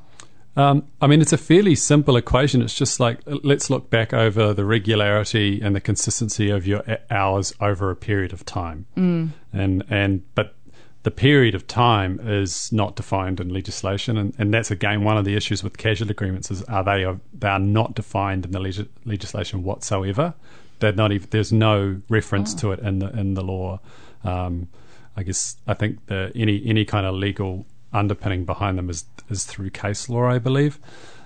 Um, 0.57 0.83
I 1.01 1.07
mean, 1.07 1.21
it's 1.21 1.31
a 1.31 1.37
fairly 1.37 1.75
simple 1.75 2.17
equation. 2.17 2.61
It's 2.61 2.75
just 2.75 2.99
like 2.99 3.19
let's 3.25 3.69
look 3.69 3.89
back 3.89 4.13
over 4.13 4.53
the 4.53 4.65
regularity 4.65 5.61
and 5.61 5.75
the 5.75 5.79
consistency 5.81 6.49
of 6.49 6.67
your 6.67 6.83
hours 7.09 7.53
over 7.61 7.89
a 7.89 7.95
period 7.95 8.33
of 8.33 8.45
time, 8.45 8.85
mm. 8.97 9.29
and 9.53 9.83
and 9.89 10.23
but 10.35 10.55
the 11.03 11.11
period 11.11 11.55
of 11.55 11.67
time 11.67 12.19
is 12.21 12.71
not 12.71 12.95
defined 12.95 13.39
in 13.39 13.49
legislation, 13.49 14.17
and, 14.17 14.33
and 14.37 14.53
that's 14.53 14.69
again 14.69 15.03
one 15.03 15.17
of 15.17 15.23
the 15.23 15.35
issues 15.35 15.63
with 15.63 15.77
casual 15.77 16.11
agreements 16.11 16.51
is 16.51 16.63
are 16.63 16.83
they 16.83 17.05
are 17.05 17.19
they 17.33 17.47
are 17.47 17.59
not 17.59 17.95
defined 17.95 18.45
in 18.45 18.51
the 18.51 18.59
leg- 18.59 18.89
legislation 19.05 19.63
whatsoever. 19.63 20.33
They're 20.79 20.91
not 20.91 21.11
even, 21.11 21.27
there's 21.29 21.53
no 21.53 22.01
reference 22.09 22.53
oh. 22.55 22.57
to 22.57 22.71
it 22.73 22.79
in 22.79 22.99
the 22.99 23.07
in 23.17 23.35
the 23.35 23.41
law. 23.43 23.79
Um, 24.23 24.67
I 25.15 25.23
guess 25.23 25.57
I 25.65 25.75
think 25.75 26.05
the 26.07 26.31
any 26.35 26.61
any 26.65 26.85
kind 26.85 27.05
of 27.05 27.15
legal 27.15 27.65
underpinning 27.93 28.45
behind 28.45 28.77
them 28.77 28.89
is 28.89 29.05
is 29.29 29.45
through 29.45 29.69
case 29.71 30.09
law, 30.09 30.25
I 30.25 30.39
believe. 30.39 30.79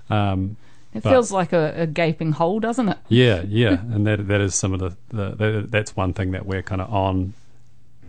Um, 0.09 0.57
it 0.93 1.03
but, 1.03 1.09
feels 1.09 1.31
like 1.31 1.51
a, 1.51 1.73
a, 1.75 1.87
gaping 1.87 2.31
hole, 2.31 2.59
doesn't 2.59 2.87
it? 2.87 2.97
Yeah, 3.09 3.43
yeah, 3.47 3.81
and 3.91 4.07
that 4.07 4.27
that 4.27 4.41
is 4.41 4.55
some 4.55 4.73
of 4.73 4.79
the, 4.79 4.95
the, 5.09 5.35
the 5.35 5.65
that's 5.67 5.95
one 5.95 6.13
thing 6.13 6.31
that 6.31 6.45
we're 6.45 6.63
kind 6.63 6.81
of 6.81 6.91
on 6.93 7.33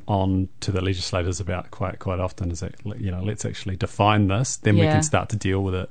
on 0.08 0.48
to 0.60 0.70
the 0.70 0.80
legislators 0.80 1.40
about 1.40 1.70
quite 1.72 1.98
quite 1.98 2.20
often 2.20 2.50
is 2.50 2.60
that 2.60 2.75
you 2.98 3.10
know 3.10 3.22
let's 3.22 3.44
actually 3.44 3.76
define 3.76 4.28
this, 4.28 4.56
then 4.56 4.76
yeah. 4.76 4.84
we 4.84 4.90
can 4.92 5.02
start 5.02 5.28
to 5.30 5.36
deal 5.36 5.62
with 5.62 5.75
it. 5.75 5.90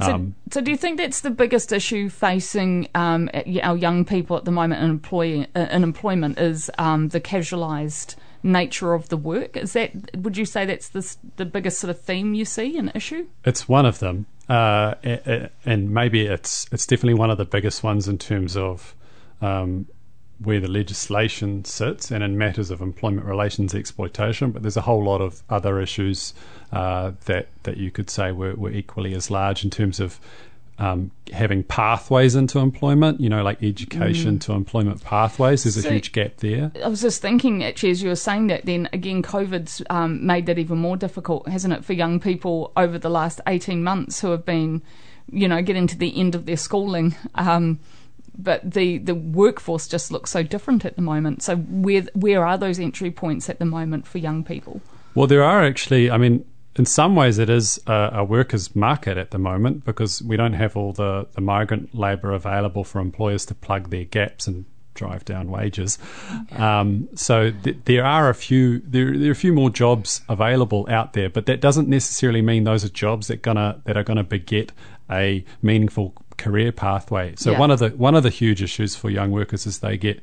Um, 0.00 0.34
so, 0.48 0.58
so, 0.58 0.60
do 0.60 0.70
you 0.70 0.76
think 0.76 0.98
that's 0.98 1.20
the 1.20 1.30
biggest 1.30 1.72
issue 1.72 2.08
facing 2.08 2.88
um, 2.94 3.30
our 3.62 3.76
young 3.76 4.04
people 4.04 4.36
at 4.36 4.44
the 4.44 4.50
moment 4.50 4.82
in, 4.82 4.90
employee, 4.90 5.46
uh, 5.54 5.66
in 5.70 5.84
employment 5.84 6.38
is 6.38 6.70
um, 6.78 7.08
the 7.08 7.20
casualised 7.20 8.16
nature 8.44 8.92
of 8.94 9.08
the 9.08 9.16
work? 9.16 9.56
Is 9.56 9.72
that 9.72 9.92
would 10.16 10.36
you 10.36 10.44
say 10.44 10.64
that's 10.64 10.90
the 10.90 11.16
the 11.36 11.44
biggest 11.44 11.80
sort 11.80 11.90
of 11.90 12.00
theme 12.00 12.34
you 12.34 12.44
see 12.44 12.78
an 12.78 12.92
issue? 12.94 13.26
It's 13.44 13.68
one 13.68 13.86
of 13.86 13.98
them, 13.98 14.26
uh, 14.48 14.94
and 15.64 15.90
maybe 15.90 16.26
it's 16.26 16.68
it's 16.70 16.86
definitely 16.86 17.14
one 17.14 17.30
of 17.30 17.38
the 17.38 17.44
biggest 17.44 17.82
ones 17.82 18.06
in 18.06 18.18
terms 18.18 18.56
of 18.56 18.94
um, 19.40 19.86
where 20.38 20.60
the 20.60 20.70
legislation 20.70 21.64
sits 21.64 22.10
and 22.10 22.22
in 22.22 22.36
matters 22.36 22.70
of 22.70 22.80
employment 22.80 23.26
relations 23.26 23.74
exploitation, 23.74 24.50
but 24.50 24.62
there's 24.62 24.76
a 24.76 24.82
whole 24.82 25.02
lot 25.02 25.20
of 25.20 25.42
other 25.48 25.80
issues 25.80 26.34
uh, 26.72 27.12
that 27.24 27.48
that 27.62 27.78
you 27.78 27.90
could 27.90 28.10
say 28.10 28.30
were, 28.30 28.54
were 28.54 28.70
equally 28.70 29.14
as 29.14 29.30
large 29.30 29.64
in 29.64 29.70
terms 29.70 30.00
of 30.00 30.20
um, 30.78 31.10
having 31.32 31.62
pathways 31.62 32.34
into 32.34 32.58
employment, 32.58 33.20
you 33.20 33.28
know, 33.28 33.42
like 33.42 33.62
education 33.62 34.36
mm. 34.36 34.40
to 34.42 34.52
employment 34.52 35.02
pathways. 35.04 35.62
There's 35.62 35.80
so 35.80 35.88
a 35.88 35.92
huge 35.92 36.12
gap 36.12 36.38
there. 36.38 36.72
I 36.82 36.88
was 36.88 37.00
just 37.00 37.22
thinking, 37.22 37.62
actually, 37.62 37.90
as 37.90 38.02
you 38.02 38.08
were 38.08 38.16
saying 38.16 38.48
that, 38.48 38.66
then 38.66 38.88
again, 38.92 39.22
COVID's 39.22 39.82
um, 39.90 40.24
made 40.26 40.46
that 40.46 40.58
even 40.58 40.78
more 40.78 40.96
difficult, 40.96 41.48
hasn't 41.48 41.72
it, 41.72 41.84
for 41.84 41.92
young 41.92 42.18
people 42.18 42.72
over 42.76 42.98
the 42.98 43.08
last 43.08 43.40
18 43.46 43.84
months 43.84 44.20
who 44.20 44.30
have 44.30 44.44
been, 44.44 44.82
you 45.30 45.46
know, 45.46 45.62
getting 45.62 45.86
to 45.86 45.96
the 45.96 46.18
end 46.18 46.34
of 46.34 46.46
their 46.46 46.56
schooling. 46.56 47.14
Um, 47.36 47.78
but 48.36 48.68
the, 48.68 48.98
the 48.98 49.14
workforce 49.14 49.86
just 49.86 50.10
looks 50.10 50.30
so 50.30 50.42
different 50.42 50.84
at 50.84 50.96
the 50.96 51.02
moment. 51.02 51.42
So 51.44 51.56
where 51.56 52.02
where 52.14 52.44
are 52.44 52.58
those 52.58 52.80
entry 52.80 53.12
points 53.12 53.48
at 53.48 53.60
the 53.60 53.64
moment 53.64 54.08
for 54.08 54.18
young 54.18 54.42
people? 54.42 54.80
Well, 55.14 55.28
there 55.28 55.44
are 55.44 55.64
actually. 55.64 56.10
I 56.10 56.18
mean, 56.18 56.44
in 56.76 56.86
some 56.86 57.14
ways, 57.14 57.38
it 57.38 57.48
is 57.48 57.80
a, 57.86 58.10
a 58.14 58.24
workers' 58.24 58.74
market 58.74 59.16
at 59.16 59.30
the 59.30 59.38
moment 59.38 59.84
because 59.84 60.22
we 60.22 60.36
don't 60.36 60.54
have 60.54 60.76
all 60.76 60.92
the, 60.92 61.26
the 61.32 61.40
migrant 61.40 61.94
labour 61.94 62.32
available 62.32 62.84
for 62.84 63.00
employers 63.00 63.46
to 63.46 63.54
plug 63.54 63.90
their 63.90 64.04
gaps 64.04 64.46
and 64.46 64.64
drive 64.94 65.24
down 65.24 65.50
wages. 65.50 65.98
Um, 66.52 67.08
so 67.14 67.50
th- 67.50 67.76
there 67.84 68.04
are 68.04 68.28
a 68.28 68.34
few 68.34 68.80
there, 68.80 69.16
there 69.16 69.28
are 69.28 69.32
a 69.32 69.36
few 69.36 69.52
more 69.52 69.70
jobs 69.70 70.22
available 70.28 70.86
out 70.88 71.12
there, 71.12 71.28
but 71.28 71.46
that 71.46 71.60
doesn't 71.60 71.88
necessarily 71.88 72.42
mean 72.42 72.64
those 72.64 72.84
are 72.84 72.88
jobs 72.88 73.28
that 73.28 73.42
gonna 73.42 73.80
that 73.84 73.96
are 73.96 74.04
gonna 74.04 74.24
beget 74.24 74.72
a 75.10 75.44
meaningful 75.62 76.14
career 76.38 76.72
pathway. 76.72 77.34
So 77.36 77.52
yeah. 77.52 77.58
one 77.58 77.70
of 77.70 77.78
the 77.78 77.90
one 77.90 78.14
of 78.14 78.22
the 78.22 78.30
huge 78.30 78.62
issues 78.62 78.96
for 78.96 79.10
young 79.10 79.30
workers 79.30 79.66
is 79.66 79.80
they 79.80 79.96
get 79.96 80.22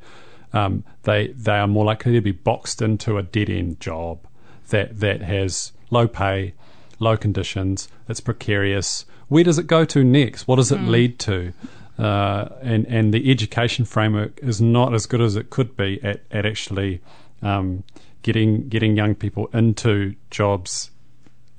um, 0.54 0.84
they 1.04 1.28
they 1.28 1.54
are 1.58 1.68
more 1.68 1.86
likely 1.86 2.14
to 2.14 2.22
be 2.22 2.32
boxed 2.32 2.82
into 2.82 3.18
a 3.18 3.24
dead 3.24 3.50
end 3.50 3.80
job 3.80 4.26
that 4.70 5.00
that 5.00 5.22
has 5.22 5.74
low 5.92 6.08
pay, 6.08 6.54
low 7.00 7.16
conditions, 7.16 7.88
it's 8.10 8.20
precarious. 8.20 9.06
Where 9.28 9.44
does 9.44 9.60
it 9.60 9.68
go 9.68 9.86
to 9.86 10.04
next? 10.04 10.48
What 10.48 10.56
does 10.56 10.72
it 10.72 10.80
mm. 10.80 10.90
lead 10.90 11.20
to? 11.20 11.54
Uh, 12.00 12.50
and 12.62 12.88
and 12.88 13.14
the 13.14 13.30
education 13.30 13.86
framework 13.86 14.40
is 14.42 14.60
not 14.60 14.94
as 14.94 15.06
good 15.06 15.22
as 15.22 15.36
it 15.36 15.52
could 15.52 15.78
be 15.78 16.02
at 16.04 16.22
at 16.32 16.46
actually 16.46 17.00
um, 17.44 17.84
getting 18.24 18.68
getting 18.70 18.98
young 18.98 19.14
people 19.14 19.48
into 19.54 20.16
jobs 20.32 20.90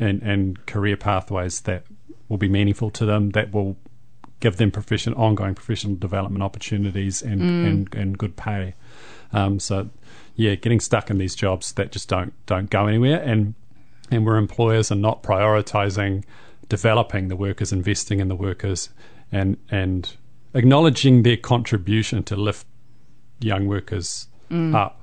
and 0.01 0.21
and 0.23 0.67
career 0.67 0.97
pathways 0.97 1.61
that 1.61 1.85
will 2.29 2.39
be 2.39 2.49
meaningful 2.49 2.91
to 2.91 3.05
them 3.05 3.31
that 3.31 3.53
will 3.53 3.77
give 4.43 4.57
them 4.57 4.73
professional, 4.73 5.19
ongoing 5.19 5.55
professional 5.55 5.95
development 5.95 6.43
opportunities 6.43 7.23
and, 7.23 7.41
mm. 7.41 7.67
and, 7.67 7.95
and 7.95 8.19
good 8.19 8.37
pay. 8.37 8.75
Um, 9.33 9.61
so, 9.61 9.89
yeah, 10.35 10.57
getting 10.57 10.81
stuck 10.81 11.11
in 11.11 11.19
these 11.19 11.37
jobs 11.37 11.73
that 11.75 11.93
just 11.93 12.09
don't 12.09 12.35
don't 12.47 12.69
go 12.69 12.87
anywhere, 12.87 13.23
and 13.23 13.55
and 14.11 14.27
where 14.27 14.37
employers 14.37 14.91
are 14.91 14.97
not 14.97 15.23
prioritizing 15.23 16.25
developing 16.69 17.29
the 17.29 17.37
workers, 17.37 17.71
investing 17.71 18.19
in 18.19 18.29
the 18.29 18.35
workers, 18.35 18.89
and 19.31 19.59
and 19.71 20.17
acknowledging 20.55 21.23
their 21.23 21.37
contribution 21.37 22.23
to 22.23 22.37
lift 22.37 22.67
young 23.41 23.67
workers 23.67 24.27
mm. 24.51 24.75
up. 24.75 25.03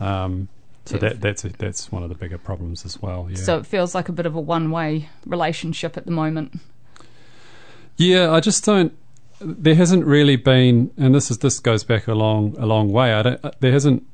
Um, 0.00 0.48
so 0.84 0.96
that 0.98 1.20
that's 1.20 1.44
a, 1.44 1.50
that's 1.50 1.92
one 1.92 2.02
of 2.02 2.08
the 2.08 2.14
bigger 2.14 2.38
problems 2.38 2.84
as 2.84 3.00
well. 3.00 3.28
Yeah. 3.30 3.36
So 3.36 3.58
it 3.58 3.66
feels 3.66 3.94
like 3.94 4.08
a 4.08 4.12
bit 4.12 4.26
of 4.26 4.34
a 4.34 4.40
one-way 4.40 5.08
relationship 5.26 5.96
at 5.96 6.06
the 6.06 6.10
moment. 6.10 6.60
Yeah, 7.96 8.32
I 8.32 8.40
just 8.40 8.64
don't. 8.64 8.96
There 9.38 9.74
hasn't 9.74 10.06
really 10.06 10.36
been, 10.36 10.92
and 10.96 11.14
this 11.14 11.30
is 11.30 11.38
this 11.38 11.60
goes 11.60 11.84
back 11.84 12.08
a 12.08 12.14
long 12.14 12.56
a 12.58 12.66
long 12.66 12.90
way. 12.90 13.12
I 13.12 13.22
don't. 13.22 13.60
There 13.60 13.72
hasn't. 13.72 14.04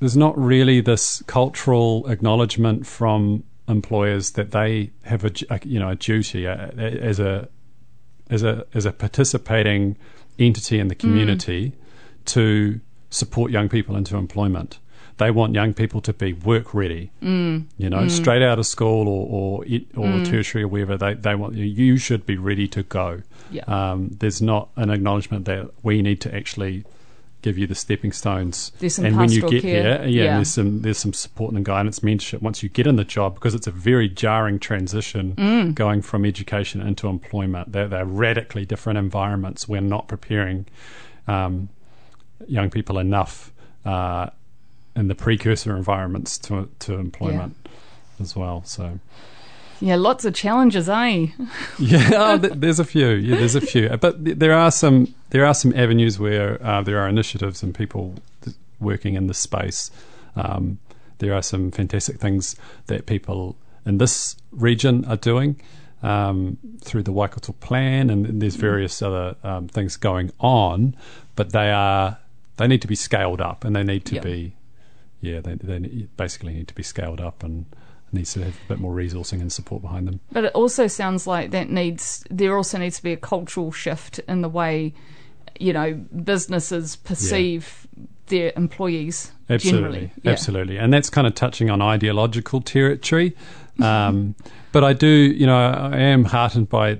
There's 0.00 0.16
not 0.16 0.36
really 0.36 0.80
this 0.80 1.22
cultural 1.26 2.06
acknowledgement 2.08 2.86
from 2.86 3.44
employers 3.68 4.32
that 4.32 4.50
they 4.50 4.90
have 5.04 5.24
a, 5.24 5.30
a 5.50 5.60
you 5.64 5.78
know 5.78 5.90
a 5.90 5.96
duty 5.96 6.44
a, 6.44 6.72
a, 6.76 6.82
as 7.02 7.18
a 7.18 7.48
as 8.30 8.42
a 8.42 8.66
as 8.74 8.84
a 8.84 8.92
participating 8.92 9.96
entity 10.38 10.78
in 10.78 10.88
the 10.88 10.94
community 10.94 11.70
mm. 11.70 12.24
to 12.26 12.80
support 13.10 13.50
young 13.50 13.68
people 13.68 13.96
into 13.96 14.16
employment 14.16 14.78
they 15.18 15.30
want 15.30 15.54
young 15.54 15.72
people 15.74 16.00
to 16.00 16.12
be 16.12 16.32
work 16.32 16.74
ready. 16.74 17.10
Mm. 17.22 17.66
You 17.76 17.90
know, 17.90 17.98
mm. 17.98 18.10
straight 18.10 18.42
out 18.42 18.58
of 18.58 18.66
school 18.66 19.08
or 19.08 19.28
or, 19.30 19.64
it, 19.66 19.84
or 19.96 20.06
mm. 20.06 20.26
tertiary 20.28 20.64
or 20.64 20.68
wherever 20.68 20.96
they, 20.96 21.14
they 21.14 21.34
want 21.34 21.54
you. 21.54 21.64
You 21.64 21.96
should 21.96 22.26
be 22.26 22.36
ready 22.36 22.66
to 22.68 22.82
go. 22.82 23.22
Yeah. 23.50 23.62
Um, 23.66 24.10
there's 24.18 24.42
not 24.42 24.70
an 24.76 24.90
acknowledgement 24.90 25.44
that 25.44 25.70
we 25.82 26.02
need 26.02 26.20
to 26.22 26.34
actually 26.34 26.84
give 27.44 27.58
you 27.58 27.66
the 27.66 27.74
stepping 27.74 28.10
stones. 28.10 28.72
and 28.98 29.16
when 29.16 29.30
you 29.30 29.42
get 29.42 29.62
care. 29.62 29.82
here, 29.82 30.08
yeah, 30.08 30.24
yeah, 30.24 30.34
there's 30.36 30.50
some 30.50 30.80
there's 30.80 30.96
some 30.96 31.12
support 31.12 31.52
and 31.52 31.64
guidance, 31.64 32.00
mentorship 32.00 32.40
once 32.40 32.62
you 32.62 32.70
get 32.70 32.86
in 32.86 32.96
the 32.96 33.04
job 33.04 33.34
because 33.34 33.54
it's 33.54 33.66
a 33.66 33.70
very 33.70 34.08
jarring 34.08 34.58
transition 34.58 35.34
mm. 35.36 35.74
going 35.74 36.00
from 36.00 36.24
education 36.24 36.80
into 36.80 37.06
employment. 37.06 37.72
They're, 37.72 37.86
they're 37.86 38.06
radically 38.06 38.64
different 38.64 38.98
environments. 38.98 39.68
We're 39.68 39.82
not 39.82 40.08
preparing 40.08 40.64
um, 41.28 41.68
young 42.48 42.70
people 42.70 42.98
enough. 42.98 43.52
Uh, 43.84 44.30
and 44.96 45.10
the 45.10 45.14
precursor 45.14 45.76
environments 45.76 46.38
to 46.38 46.70
to 46.78 46.94
employment 46.94 47.56
yeah. 47.64 48.22
as 48.22 48.34
well. 48.34 48.64
So. 48.64 48.98
Yeah, 49.80 49.96
lots 49.96 50.24
of 50.24 50.34
challenges, 50.34 50.88
eh? 50.88 51.26
yeah, 51.78 52.10
oh, 52.14 52.36
there's 52.38 52.78
a 52.78 52.84
few. 52.84 53.08
Yeah, 53.08 53.36
there's 53.36 53.54
a 53.54 53.60
few, 53.60 53.88
but 53.96 54.16
there 54.38 54.52
are 54.52 54.70
some 54.70 55.14
there 55.30 55.44
are 55.44 55.54
some 55.54 55.74
avenues 55.74 56.18
where 56.18 56.64
uh, 56.64 56.82
there 56.82 56.98
are 56.98 57.08
initiatives 57.08 57.62
and 57.62 57.74
people 57.74 58.14
working 58.80 59.14
in 59.14 59.26
this 59.26 59.38
space. 59.38 59.90
Um, 60.36 60.78
there 61.18 61.34
are 61.34 61.42
some 61.42 61.70
fantastic 61.70 62.18
things 62.18 62.56
that 62.86 63.06
people 63.06 63.56
in 63.86 63.98
this 63.98 64.36
region 64.52 65.04
are 65.06 65.16
doing 65.16 65.60
um, 66.02 66.58
through 66.80 67.02
the 67.02 67.12
Waikato 67.12 67.52
Plan, 67.52 68.10
and, 68.10 68.26
and 68.26 68.42
there's 68.42 68.56
various 68.56 69.00
other 69.02 69.36
um, 69.42 69.68
things 69.68 69.96
going 69.96 70.30
on, 70.40 70.96
but 71.36 71.52
they 71.52 71.70
are 71.70 72.18
they 72.56 72.66
need 72.66 72.82
to 72.82 72.88
be 72.88 72.94
scaled 72.94 73.40
up 73.40 73.64
and 73.64 73.74
they 73.74 73.82
need 73.82 74.04
to 74.04 74.14
yep. 74.14 74.24
be 74.24 74.54
yeah, 75.20 75.40
they, 75.40 75.54
they 75.54 76.06
basically 76.16 76.52
need 76.52 76.68
to 76.68 76.74
be 76.74 76.82
scaled 76.82 77.20
up 77.20 77.42
and 77.42 77.64
needs 78.14 78.32
to 78.34 78.44
have 78.44 78.56
a 78.66 78.68
bit 78.68 78.78
more 78.78 78.94
resourcing 78.94 79.40
and 79.40 79.52
support 79.52 79.82
behind 79.82 80.06
them. 80.06 80.20
But 80.32 80.44
it 80.44 80.52
also 80.54 80.86
sounds 80.86 81.26
like 81.26 81.50
that 81.50 81.70
needs 81.70 82.24
there 82.30 82.56
also 82.56 82.78
needs 82.78 82.96
to 82.96 83.02
be 83.02 83.12
a 83.12 83.16
cultural 83.16 83.72
shift 83.72 84.18
in 84.20 84.40
the 84.42 84.48
way 84.48 84.94
you 85.58 85.72
know 85.72 85.94
businesses 85.94 86.96
perceive 86.96 87.86
yeah. 87.96 88.04
their 88.26 88.52
employees. 88.56 89.32
Absolutely, 89.50 90.10
absolutely, 90.24 90.78
and 90.78 90.92
that's 90.92 91.10
kind 91.10 91.26
of 91.26 91.34
touching 91.34 91.70
on 91.70 91.82
ideological 91.82 92.60
territory. 92.60 93.36
Um, 93.82 94.36
but 94.70 94.84
I 94.84 94.92
do, 94.92 95.08
you 95.08 95.46
know, 95.46 95.56
I 95.56 95.96
am 95.96 96.26
heartened 96.26 96.68
by. 96.68 96.96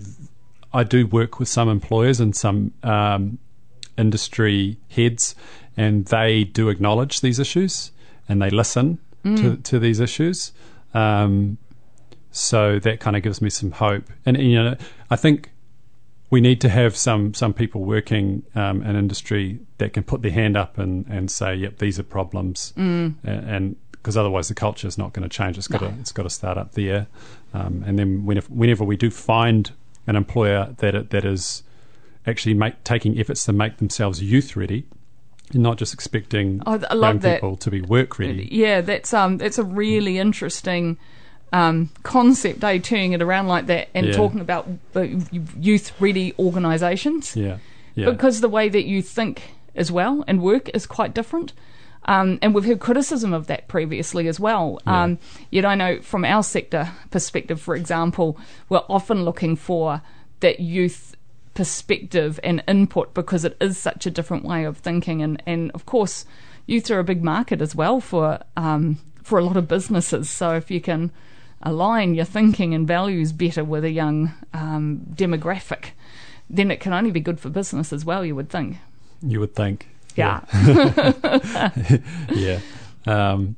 I 0.72 0.82
do 0.82 1.06
work 1.06 1.38
with 1.38 1.48
some 1.48 1.68
employers 1.68 2.18
and 2.18 2.34
some 2.34 2.72
um, 2.82 3.38
industry 3.96 4.78
heads, 4.88 5.36
and 5.76 6.04
they 6.06 6.42
do 6.42 6.68
acknowledge 6.68 7.20
these 7.20 7.38
issues 7.38 7.92
and 8.28 8.40
they 8.40 8.50
listen 8.50 8.98
mm. 9.24 9.36
to, 9.36 9.56
to 9.56 9.78
these 9.78 10.00
issues. 10.00 10.52
Um, 10.94 11.58
so 12.30 12.78
that 12.80 13.00
kind 13.00 13.16
of 13.16 13.22
gives 13.22 13.40
me 13.42 13.50
some 13.50 13.70
hope. 13.72 14.04
And 14.26 14.36
you 14.40 14.62
know, 14.62 14.76
I 15.10 15.16
think 15.16 15.50
we 16.30 16.40
need 16.40 16.60
to 16.62 16.68
have 16.68 16.96
some 16.96 17.34
some 17.34 17.52
people 17.52 17.84
working 17.84 18.42
um, 18.54 18.82
in 18.82 18.96
industry 18.96 19.60
that 19.78 19.92
can 19.92 20.02
put 20.02 20.22
their 20.22 20.32
hand 20.32 20.56
up 20.56 20.78
and, 20.78 21.06
and 21.08 21.30
say, 21.30 21.54
"Yep, 21.54 21.78
these 21.78 21.98
are 21.98 22.02
problems," 22.04 22.72
Mm. 22.76 23.14
and 23.22 23.76
because 23.92 24.16
otherwise 24.16 24.48
the 24.48 24.54
culture 24.54 24.86
is 24.88 24.98
not 24.98 25.12
going 25.12 25.22
to 25.28 25.34
change. 25.34 25.56
It's 25.56 25.68
got 25.68 25.80
No. 25.80 25.88
to 25.88 25.94
it's 26.00 26.12
got 26.12 26.24
to 26.24 26.30
start 26.30 26.58
up 26.58 26.72
there. 26.72 27.06
Um, 27.54 27.84
and 27.86 27.98
then 27.98 28.26
whenever, 28.26 28.48
whenever 28.52 28.84
we 28.84 28.96
do 28.96 29.10
find 29.10 29.70
an 30.06 30.16
employer 30.16 30.74
that 30.78 30.94
it, 30.94 31.10
that 31.10 31.24
is 31.24 31.62
actually 32.26 32.54
make, 32.54 32.82
taking 32.84 33.18
efforts 33.18 33.44
to 33.44 33.52
make 33.52 33.76
themselves 33.78 34.20
youth 34.22 34.56
ready, 34.56 34.84
and 35.52 35.62
not 35.62 35.76
just 35.78 35.92
expecting 35.94 36.62
Oh, 36.66 36.78
young 36.92 37.18
that. 37.20 37.36
people 37.40 37.56
to 37.56 37.70
be 37.70 37.80
work 37.80 38.18
ready. 38.18 38.48
Yeah, 38.50 38.80
that's 38.80 39.12
um, 39.12 39.38
that's 39.38 39.58
a 39.58 39.64
really 39.64 40.18
interesting 40.18 40.96
um, 41.52 41.90
concept. 42.02 42.64
Eh, 42.64 42.78
turning 42.78 43.12
it 43.12 43.22
around 43.22 43.46
like 43.48 43.66
that 43.66 43.88
and 43.94 44.06
Yeah. 44.06 44.12
talking 44.12 44.40
about 44.40 44.66
youth 45.60 45.92
ready 46.00 46.34
organisations. 46.38 47.36
Yeah, 47.36 47.58
yeah, 47.94 48.10
because 48.10 48.40
the 48.40 48.48
way 48.48 48.68
that 48.68 48.84
you 48.84 49.02
think 49.02 49.42
as 49.76 49.90
well 49.92 50.24
and 50.26 50.40
work 50.40 50.68
is 50.74 50.86
quite 50.86 51.14
different. 51.14 51.52
Um, 52.06 52.38
and 52.42 52.54
we've 52.54 52.66
heard 52.66 52.80
criticism 52.80 53.32
of 53.32 53.46
that 53.46 53.66
previously 53.66 54.28
as 54.28 54.38
well. 54.38 54.78
Yeah. 54.86 55.04
Um, 55.04 55.18
yet 55.50 55.64
I 55.64 55.74
know 55.74 56.00
from 56.02 56.24
our 56.24 56.42
sector 56.42 56.90
perspective, 57.10 57.60
for 57.62 57.74
example, 57.74 58.36
we're 58.68 58.82
often 58.90 59.24
looking 59.24 59.56
for 59.56 60.02
that 60.40 60.60
youth 60.60 61.16
perspective 61.54 62.38
and 62.42 62.62
input 62.68 63.14
because 63.14 63.44
it 63.44 63.56
is 63.60 63.78
such 63.78 64.06
a 64.06 64.10
different 64.10 64.44
way 64.44 64.64
of 64.64 64.78
thinking. 64.78 65.22
And, 65.22 65.42
and 65.46 65.70
of 65.72 65.86
course, 65.86 66.26
youth 66.66 66.90
are 66.90 66.98
a 66.98 67.04
big 67.04 67.22
market 67.22 67.60
as 67.60 67.74
well 67.74 68.00
for 68.00 68.40
um, 68.56 68.98
for 69.22 69.38
a 69.38 69.44
lot 69.44 69.56
of 69.56 69.66
businesses. 69.68 70.28
So 70.28 70.54
if 70.54 70.70
you 70.70 70.80
can 70.80 71.10
align 71.62 72.14
your 72.14 72.26
thinking 72.26 72.74
and 72.74 72.86
values 72.86 73.32
better 73.32 73.64
with 73.64 73.84
a 73.84 73.90
young 73.90 74.34
um, 74.52 75.00
demographic, 75.14 75.90
then 76.50 76.70
it 76.70 76.80
can 76.80 76.92
only 76.92 77.10
be 77.10 77.20
good 77.20 77.40
for 77.40 77.48
business 77.48 77.92
as 77.92 78.04
well. 78.04 78.24
You 78.24 78.36
would 78.36 78.50
think. 78.50 78.76
you 79.22 79.40
would 79.40 79.54
think. 79.54 79.88
Yeah. 80.16 80.44
yeah. 82.30 82.60
Um, 83.06 83.56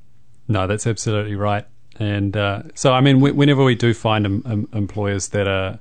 no, 0.48 0.66
that's 0.66 0.88
absolutely 0.88 1.36
right. 1.36 1.64
And 2.00 2.36
uh, 2.36 2.64
so, 2.74 2.92
I 2.92 3.00
mean, 3.00 3.20
whenever 3.20 3.62
we 3.62 3.76
do 3.76 3.94
find 3.94 4.26
em- 4.26 4.68
employers 4.72 5.28
that 5.28 5.46
are 5.46 5.78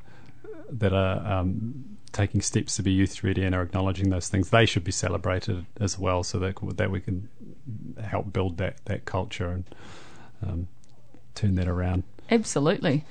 that 0.70 0.94
are 0.94 1.40
um, 1.40 1.95
taking 2.16 2.42
steps 2.42 2.78
to 2.78 2.82
be 2.82 2.92
youth 2.92 3.24
ready 3.24 3.44
and 3.44 3.54
are 3.54 3.62
acknowledging 3.62 4.10
those 4.10 4.30
things, 4.30 4.50
they 4.50 4.66
should 4.66 4.86
be 4.86 4.92
celebrated 4.92 5.66
as 5.82 6.00
well, 6.00 6.24
so 6.24 6.40
that 6.40 6.56
that 6.78 6.90
we 6.90 7.02
can 7.02 7.28
help 8.02 8.32
build 8.32 8.58
that 8.58 8.78
that 8.86 9.04
culture 9.06 9.50
and 9.50 9.66
um, 10.42 10.68
turn 11.36 11.56
that 11.56 11.68
around. 11.68 12.04
Absolutely. 12.32 13.04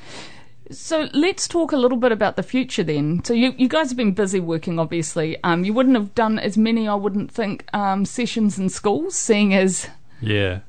So 0.71 1.09
let's 1.13 1.47
talk 1.47 1.73
a 1.73 1.77
little 1.77 1.99
bit 1.99 2.11
about 2.11 2.37
the 2.37 2.43
future 2.43 2.83
then. 2.83 3.23
So 3.23 3.35
you, 3.35 3.55
you 3.59 3.69
guys 3.69 3.91
have 3.91 3.99
been 3.99 4.15
busy 4.15 4.41
working, 4.41 4.79
obviously. 4.79 5.37
Um, 5.45 5.63
you 5.63 5.75
wouldn't 5.75 5.95
have 5.95 6.15
done 6.15 6.39
as 6.39 6.57
many, 6.57 6.89
I 6.89 6.95
wouldn't 6.95 7.31
think, 7.31 7.67
um, 7.75 8.07
sessions 8.07 8.59
in 8.59 8.71
schools, 8.71 9.15
seeing 9.19 9.53
as 9.53 9.89
Yeah, 10.23 10.61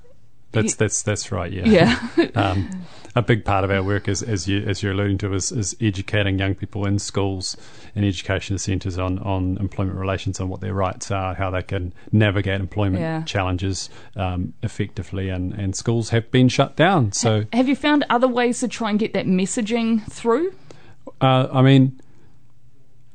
that's 0.62 0.76
that's 0.76 1.02
that's 1.04 1.32
right. 1.32 1.52
Yeah. 1.52 1.66
yeah, 2.18 2.26
um, 2.36 2.86
a 3.16 3.22
big 3.22 3.46
part 3.46 3.64
of 3.64 3.72
our 3.72 3.82
work 3.84 4.08
is, 4.10 4.22
as 4.24 4.48
you 4.48 4.60
as 4.66 4.82
you're 4.84 4.92
alluding 4.92 5.18
to, 5.20 5.34
is, 5.34 5.52
is 5.52 5.76
educating 5.80 6.38
young 6.40 6.54
people 6.56 6.86
in 6.86 7.00
schools 7.00 7.56
and 7.96 8.04
education 8.04 8.58
centres 8.58 8.98
on, 9.00 9.20
on 9.20 9.58
employment 9.58 9.98
relations, 9.98 10.40
on 10.42 10.50
what 10.50 10.60
their 10.60 10.74
rights 10.74 11.12
are, 11.12 11.34
how 11.36 11.50
they 11.50 11.62
can 11.62 11.94
navigate 12.12 12.60
employment 12.60 13.02
Yeah. 13.02 13.24
challenges 13.24 13.90
um, 14.18 14.54
effectively, 14.64 15.30
and, 15.30 15.54
and 15.54 15.76
schools 15.76 16.10
have 16.10 16.30
been 16.32 16.50
shut 16.50 16.76
down. 16.76 17.14
So, 17.14 17.46
have 17.54 17.70
you 17.70 17.76
found 17.78 18.04
other 18.10 18.28
ways 18.28 18.60
to 18.60 18.68
try 18.68 18.90
and 18.90 19.00
get 19.00 19.14
that 19.14 19.28
messaging 19.28 20.06
through? 20.12 20.54
uh, 21.22 21.48
I 21.54 21.62
mean, 21.62 22.02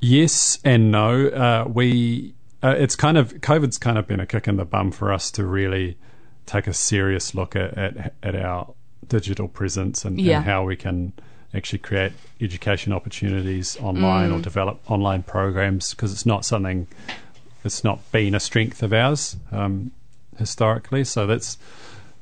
yes 0.00 0.58
and 0.64 0.90
no. 0.90 1.26
Uh, 1.28 1.64
we 1.68 2.34
uh, 2.62 2.74
it's 2.78 2.96
kind 2.96 3.16
of 3.18 3.34
COVID's 3.34 3.78
kind 3.78 3.98
of 3.98 4.06
been 4.06 4.20
a 4.20 4.26
kick 4.26 4.48
in 4.48 4.56
the 4.56 4.64
bum 4.64 4.92
for 4.92 5.12
us 5.12 5.30
to 5.32 5.44
really 5.44 5.96
take 6.50 6.66
a 6.66 6.74
serious 6.74 7.34
look 7.34 7.54
at 7.56 7.76
at, 7.78 8.12
at 8.22 8.34
our 8.34 8.72
digital 9.08 9.48
presence 9.48 10.04
and, 10.04 10.20
Yeah. 10.20 10.36
and 10.38 10.44
how 10.44 10.64
we 10.64 10.76
can 10.76 11.12
actually 11.54 11.78
create 11.80 12.12
education 12.40 12.92
opportunities 12.92 13.76
online 13.80 14.30
or 14.30 14.40
develop 14.40 14.78
online 14.90 15.22
programs 15.22 15.90
because 15.94 16.12
it's 16.12 16.26
not 16.26 16.44
something 16.44 16.86
it's 17.64 17.82
not 17.84 17.98
been 18.12 18.34
a 18.34 18.40
strength 18.40 18.82
of 18.82 18.92
ours 18.92 19.36
um, 19.52 19.90
historically 20.38 21.04
so 21.04 21.26
that's 21.26 21.58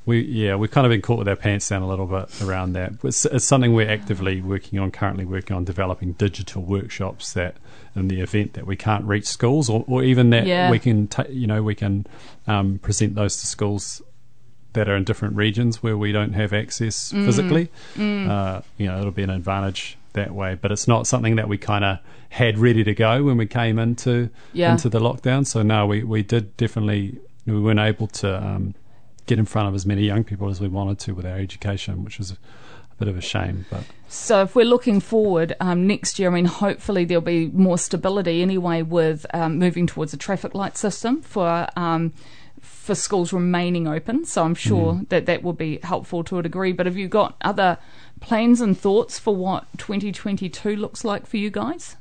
we 0.06 0.20
yeah 0.22 0.54
we've 0.56 0.70
kind 0.70 0.86
of 0.86 0.90
been 0.90 1.02
caught 1.02 1.18
with 1.18 1.28
our 1.28 1.36
pants 1.36 1.68
down 1.68 1.82
a 1.82 1.88
little 1.88 2.06
bit 2.06 2.26
around 2.42 2.72
that 2.72 2.92
it's, 3.04 3.26
it's 3.26 3.44
something 3.44 3.74
we're 3.74 3.90
actively 3.90 4.40
working 4.40 4.78
on 4.78 4.90
currently 4.90 5.26
working 5.26 5.54
on 5.54 5.64
developing 5.64 6.12
digital 6.12 6.62
workshops 6.62 7.34
that 7.34 7.54
in 7.94 8.08
the 8.08 8.20
event 8.20 8.54
that 8.54 8.66
we 8.66 8.76
can't 8.76 9.04
reach 9.04 9.26
schools 9.26 9.68
or, 9.68 9.84
or 9.86 10.02
even 10.02 10.30
that 10.30 10.46
Yeah. 10.46 10.70
we 10.70 10.78
can 10.78 11.06
ta- 11.08 11.26
you 11.28 11.46
know 11.46 11.62
we 11.62 11.74
can 11.74 12.06
um, 12.46 12.78
present 12.78 13.14
those 13.14 13.36
to 13.38 13.46
schools 13.46 14.00
that 14.78 14.88
are 14.88 14.96
in 14.96 15.02
different 15.04 15.34
regions 15.34 15.82
where 15.82 15.96
we 15.96 16.12
don't 16.12 16.34
have 16.34 16.52
access 16.52 17.12
Mm. 17.12 17.24
physically 17.26 17.68
uh, 17.98 18.60
you 18.76 18.86
know 18.86 18.98
it'll 19.00 19.10
be 19.10 19.22
an 19.24 19.30
advantage 19.30 19.98
that 20.12 20.32
way 20.34 20.54
but 20.54 20.70
it's 20.72 20.86
not 20.88 21.06
something 21.06 21.36
that 21.36 21.48
we 21.48 21.58
kind 21.58 21.84
of 21.84 21.98
had 22.30 22.58
ready 22.58 22.84
to 22.84 22.94
go 22.94 23.24
when 23.24 23.36
we 23.36 23.46
came 23.46 23.78
into 23.78 24.30
Yeah. 24.52 24.72
into 24.72 24.88
the 24.88 25.00
lockdown 25.00 25.46
so 25.46 25.62
no 25.62 25.86
we, 25.86 26.02
we 26.04 26.22
did 26.22 26.56
definitely 26.56 27.18
we 27.46 27.58
weren't 27.60 27.80
able 27.80 28.06
to 28.22 28.28
um, 28.42 28.74
get 29.26 29.38
in 29.38 29.46
front 29.46 29.68
of 29.68 29.74
as 29.74 29.84
many 29.86 30.02
young 30.04 30.22
people 30.24 30.48
as 30.48 30.60
we 30.60 30.68
wanted 30.68 30.98
to 31.00 31.12
with 31.14 31.26
our 31.26 31.38
education 31.38 32.04
which 32.04 32.18
was 32.18 32.30
a, 32.32 32.36
bit 32.98 33.06
of 33.08 33.16
a 33.16 33.20
shame 33.20 33.64
but 33.70 33.84
So 34.08 34.42
if 34.42 34.56
we're 34.56 34.64
looking 34.74 34.98
forward 35.00 35.54
um, 35.60 35.86
next 35.86 36.18
year, 36.18 36.28
I 36.30 36.34
mean, 36.34 36.46
hopefully 36.46 37.04
there'll 37.04 37.20
be 37.38 37.46
more 37.46 37.78
stability 37.78 38.42
anyway 38.42 38.82
with 38.82 39.24
um, 39.32 39.56
moving 39.58 39.86
towards 39.86 40.12
a 40.12 40.16
traffic 40.16 40.52
light 40.52 40.76
system 40.76 41.22
for 41.22 41.68
um, 41.76 42.12
for 42.88 42.94
schools 42.94 43.34
remaining 43.34 43.86
open. 43.86 44.24
So 44.24 44.42
I'm 44.42 44.54
sure 44.54 45.02
that 45.10 45.26
that 45.26 45.42
will 45.42 45.52
be 45.52 45.78
helpful 45.82 46.24
to 46.24 46.38
a 46.38 46.42
degree. 46.42 46.72
But 46.72 46.86
have 46.86 46.96
you 46.96 47.06
got 47.06 47.36
other 47.42 47.76
plans 48.20 48.62
and 48.62 48.76
thoughts 48.78 49.18
for 49.18 49.36
what 49.36 49.66
2022 49.76 50.74
looks 50.74 51.04
like 51.04 51.26
for 51.26 51.36
you 51.36 51.50
guys? 51.50 51.96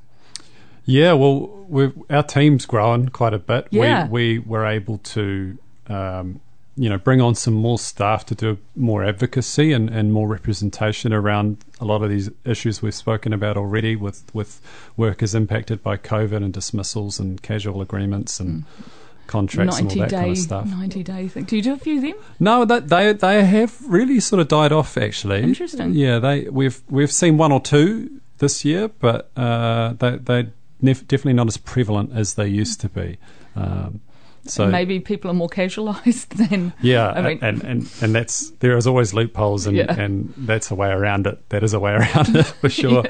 Yeah, 0.85 1.11
well, 1.11 1.47
we've, 1.67 1.91
our 2.09 2.23
team's 2.23 2.65
grown 2.65 3.09
quite 3.09 3.33
a 3.33 3.37
bit. 3.37 3.67
Yeah. 3.69 4.07
We, 4.07 4.39
we 4.39 4.45
were 4.47 4.65
able 4.65 4.99
to, 4.99 5.57
um, 5.87 6.39
you 6.77 6.87
know, 6.87 6.97
bring 6.97 7.19
on 7.19 7.35
some 7.35 7.55
more 7.55 7.77
staff 7.77 8.25
to 8.27 8.35
do 8.35 8.57
more 8.73 9.03
advocacy 9.03 9.73
and, 9.73 9.89
and 9.89 10.13
more 10.13 10.29
representation 10.29 11.11
around 11.11 11.57
a 11.81 11.85
lot 11.85 12.01
of 12.01 12.09
these 12.09 12.29
issues 12.45 12.81
we've 12.81 12.95
spoken 12.95 13.33
about 13.33 13.57
already 13.57 13.97
with, 13.97 14.23
with 14.33 14.61
workers 14.95 15.35
impacted 15.35 15.83
by 15.83 15.97
COVID 15.97 16.37
and 16.37 16.53
dismissals 16.53 17.19
and 17.19 17.41
casual 17.41 17.81
agreements 17.81 18.39
and 18.39 18.63
contracts 19.27 19.77
and 19.79 19.89
all 19.89 19.95
90 19.95 19.99
that 19.99 20.09
day, 20.09 20.15
kind 20.17 20.31
of 20.31 20.37
stuff. 20.37 20.65
90 20.67 21.03
day 21.03 21.27
thing. 21.27 21.43
Do 21.45 21.55
you 21.55 21.61
do 21.61 21.73
a 21.73 21.77
few 21.77 21.97
of 21.97 22.01
them? 22.01 22.15
No, 22.39 22.65
that 22.65 22.89
they 22.89 23.13
they 23.13 23.43
have 23.45 23.75
really 23.87 24.19
sort 24.19 24.39
of 24.39 24.47
died 24.47 24.71
off 24.71 24.97
actually. 24.97 25.41
Interesting. 25.43 25.93
Yeah, 25.93 26.19
they 26.19 26.49
we've 26.49 26.81
we've 26.89 27.11
seen 27.11 27.37
one 27.37 27.51
or 27.51 27.59
two 27.61 28.09
this 28.39 28.63
year, 28.65 28.87
but 28.87 29.29
uh, 29.37 29.93
they 29.93 30.17
they 30.17 30.47
nef- 30.81 31.07
definitely 31.07 31.33
not 31.33 31.47
as 31.47 31.57
prevalent 31.57 32.11
as 32.13 32.35
they 32.35 32.47
used 32.47 32.81
to 32.81 32.89
be. 32.89 33.17
Um, 33.55 34.01
so 34.45 34.65
Maybe 34.67 35.01
people 35.01 35.29
are 35.29 35.33
more 35.33 35.49
casualised 35.49 36.29
than. 36.49 36.71
yeah, 36.81 37.09
I 37.09 37.21
mean- 37.21 37.39
and, 37.41 37.63
and 37.63 37.91
and 38.01 38.15
that's 38.15 38.51
there 38.59 38.77
is 38.77 38.87
always 38.87 39.13
loopholes, 39.13 39.67
and 39.67 39.75
Yeah. 39.75 39.93
and 39.93 40.33
that's 40.37 40.71
a 40.71 40.75
way 40.75 40.87
around 40.89 41.27
it. 41.27 41.49
That 41.49 41.63
is 41.63 41.73
a 41.73 41.79
way 41.81 41.91
around 41.91 42.33
it 42.33 42.45
for 42.45 42.69
sure. 42.81 43.03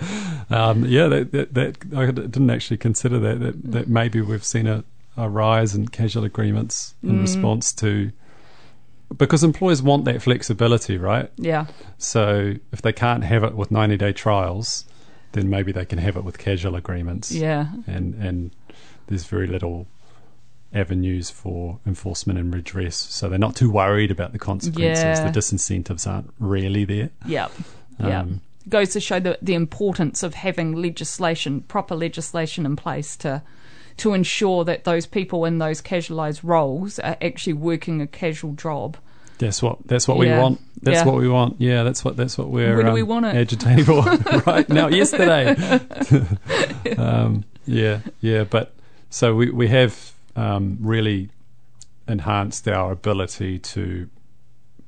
yeah, 0.50 0.70
um, 0.70 0.86
yeah 0.86 1.08
that, 1.08 1.32
that, 1.34 1.54
that 1.54 1.78
I 1.96 2.06
didn't 2.08 2.50
actually 2.50 2.78
consider 2.78 3.20
that 3.20 3.40
that, 3.40 3.72
that 3.72 3.88
maybe 3.88 4.20
we've 4.22 4.44
seen 4.44 4.66
a, 4.66 4.84
a 5.18 5.28
rise 5.30 5.74
in 5.76 5.88
casual 5.88 6.24
agreements 6.24 6.94
in 7.04 7.14
Mm. 7.18 7.22
response 7.22 7.74
to 7.74 8.12
because 9.18 9.44
employers 9.44 9.82
want 9.82 10.04
that 10.06 10.22
flexibility, 10.22 10.98
right? 10.98 11.32
Yeah. 11.38 11.68
So 11.98 12.56
if 12.74 12.82
they 12.82 12.92
can't 12.92 13.24
have 13.24 13.44
it 13.44 13.56
with 13.56 13.72
ninety 13.72 13.98
day 13.98 14.12
trials, 14.14 14.86
then 15.32 15.50
maybe 15.50 15.72
they 15.72 15.86
can 15.86 16.00
have 16.00 16.18
it 16.18 16.24
with 16.24 16.38
casual 16.38 16.76
agreements 16.76 17.32
Yeah. 17.32 17.68
and 17.88 18.14
and 18.16 18.52
there's 19.08 19.24
very 19.26 19.48
little 19.48 19.88
avenues 20.74 21.30
for 21.30 21.80
enforcement 21.88 22.38
and 22.38 22.54
redress 22.54 22.96
so 22.98 23.30
they're 23.30 23.40
not 23.40 23.56
too 23.56 23.72
worried 23.72 24.12
about 24.12 24.34
the 24.34 24.40
consequences 24.40 25.04
Yeah. 25.04 25.30
the 25.32 25.40
disincentives 25.40 26.06
aren't 26.06 26.30
really 26.40 26.84
there 26.84 27.10
Yep. 27.26 27.52
Yeah. 28.00 28.22
Um, 28.22 28.42
Goes 28.68 28.90
to 28.90 29.00
show 29.00 29.22
the, 29.22 29.40
the 29.42 29.54
importance 29.54 30.24
of 30.24 30.34
having 30.34 30.74
legislation, 30.74 31.62
proper 31.62 31.96
legislation 31.96 32.66
in 32.66 32.76
place 32.76 33.16
to 33.18 33.42
to 33.98 34.14
ensure 34.14 34.64
that 34.66 34.84
those 34.84 35.06
people 35.06 35.46
in 35.46 35.58
those 35.58 35.82
casualised 35.82 36.42
roles 36.44 37.00
are 37.00 37.18
actually 37.22 37.54
working 37.54 38.02
a 38.02 38.08
casual 38.08 38.54
job. 38.54 38.98
that's 39.40 39.62
what 39.62 39.78
that's 39.88 40.08
what 40.08 40.18
Yeah. 40.18 40.36
we 40.38 40.42
want 40.42 40.62
that's 40.82 40.98
Yeah. 41.00 41.06
what 41.06 41.16
we 41.16 41.28
want 41.30 41.56
yeah 41.60 41.84
that's 41.84 42.04
what 42.06 42.16
that's 42.18 42.38
what 42.38 42.50
we're 42.50 42.86
um, 42.88 42.94
we 42.94 43.04
want 43.04 43.26
agitating 43.26 43.86
for 43.86 44.02
right 44.48 44.68
now 44.70 44.88
yesterday 44.88 45.56
um, 46.98 47.44
yeah 47.66 48.00
yeah 48.22 48.44
but 48.44 48.74
so 49.10 49.36
we 49.36 49.50
we 49.52 49.68
have 49.68 50.14
um, 50.36 50.78
really 50.82 51.30
enhanced 52.08 52.68
our 52.68 52.92
ability 52.92 53.60
to 53.60 54.10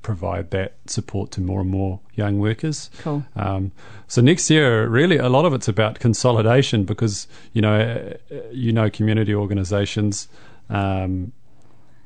provide 0.01 0.51
that 0.51 0.77
support 0.85 1.31
to 1.31 1.41
more 1.41 1.61
and 1.61 1.69
more 1.69 1.99
young 2.15 2.39
workers. 2.39 2.89
Cool. 2.99 3.23
Um, 3.35 3.71
so 4.07 4.21
next 4.21 4.49
year, 4.49 4.87
really, 4.87 5.17
a 5.17 5.29
lot 5.29 5.45
of 5.45 5.53
it's 5.53 5.67
about 5.67 5.99
consolidation 5.99 6.83
because 6.85 7.27
you 7.53 7.61
know, 7.61 8.13
you 8.51 8.71
know, 8.71 8.89
community 8.89 9.33
organisations 9.35 10.27
um, 10.69 11.31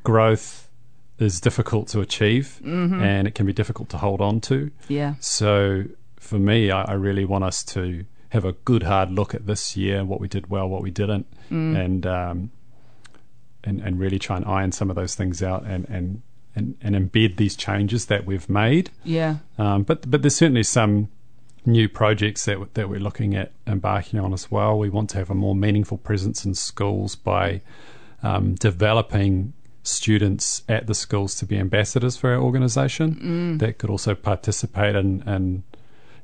growth 0.03 0.69
is 1.19 1.39
difficult 1.39 1.87
to 1.89 2.01
achieve, 2.01 2.59
and 3.01 3.27
it 3.27 3.35
can 3.35 3.45
be 3.45 3.53
difficult 3.53 3.89
to 3.89 3.97
hold 3.97 4.21
on 4.21 4.41
to. 4.41 4.71
Yeah. 4.87 5.15
So 5.19 5.85
for 6.17 6.39
me, 6.39 6.71
I, 6.71 6.83
I 6.83 6.93
really 6.93 7.25
want 7.25 7.43
us 7.43 7.63
to 7.65 8.05
have 8.29 8.45
a 8.45 8.53
good 8.53 8.83
hard 8.83 9.11
look 9.11 9.35
at 9.35 9.45
this 9.45 9.77
year, 9.77 10.03
what 10.03 10.19
we 10.19 10.27
did 10.27 10.49
well, 10.49 10.67
what 10.67 10.81
we 10.81 10.89
didn't, 10.89 11.27
and 11.75 12.05
um, 12.07 12.51
and 13.63 13.79
and 13.81 13.99
really 13.99 14.17
try 14.19 14.37
and 14.37 14.45
iron 14.45 14.71
some 14.71 14.89
of 14.89 14.95
those 14.95 15.13
things 15.15 15.43
out 15.43 15.63
and 15.65 15.85
and 15.87 16.21
and, 16.55 16.75
and 16.81 16.95
embed 16.95 17.37
these 17.37 17.55
changes 17.55 18.05
that 18.07 18.25
we've 18.25 18.49
made. 18.49 18.89
Yeah. 19.03 19.37
Um, 19.57 19.83
but 19.83 20.09
but 20.09 20.21
there's 20.21 20.35
certainly 20.35 20.63
some 20.63 21.09
new 21.65 21.87
projects 21.87 22.45
that 22.45 22.73
that 22.73 22.89
we're 22.89 22.99
looking 22.99 23.35
at 23.35 23.51
embarking 23.65 24.19
on 24.19 24.33
as 24.33 24.51
well. 24.51 24.77
We 24.77 24.89
want 24.89 25.09
to 25.11 25.17
have 25.17 25.29
a 25.29 25.35
more 25.35 25.55
meaningful 25.55 25.97
presence 25.97 26.45
in 26.45 26.53
schools 26.53 27.15
by 27.15 27.61
um, 28.21 28.55
developing 28.55 29.53
students 29.83 30.63
at 30.69 30.87
the 30.87 30.93
schools 30.95 31.35
to 31.35 31.45
be 31.45 31.57
ambassadors 31.57 32.15
for 32.15 32.31
our 32.31 32.39
organisation 32.41 33.57
that 33.57 33.77
could 33.77 33.89
also 33.89 34.15
participate 34.15 34.95
in, 34.95 35.21
in 35.27 35.63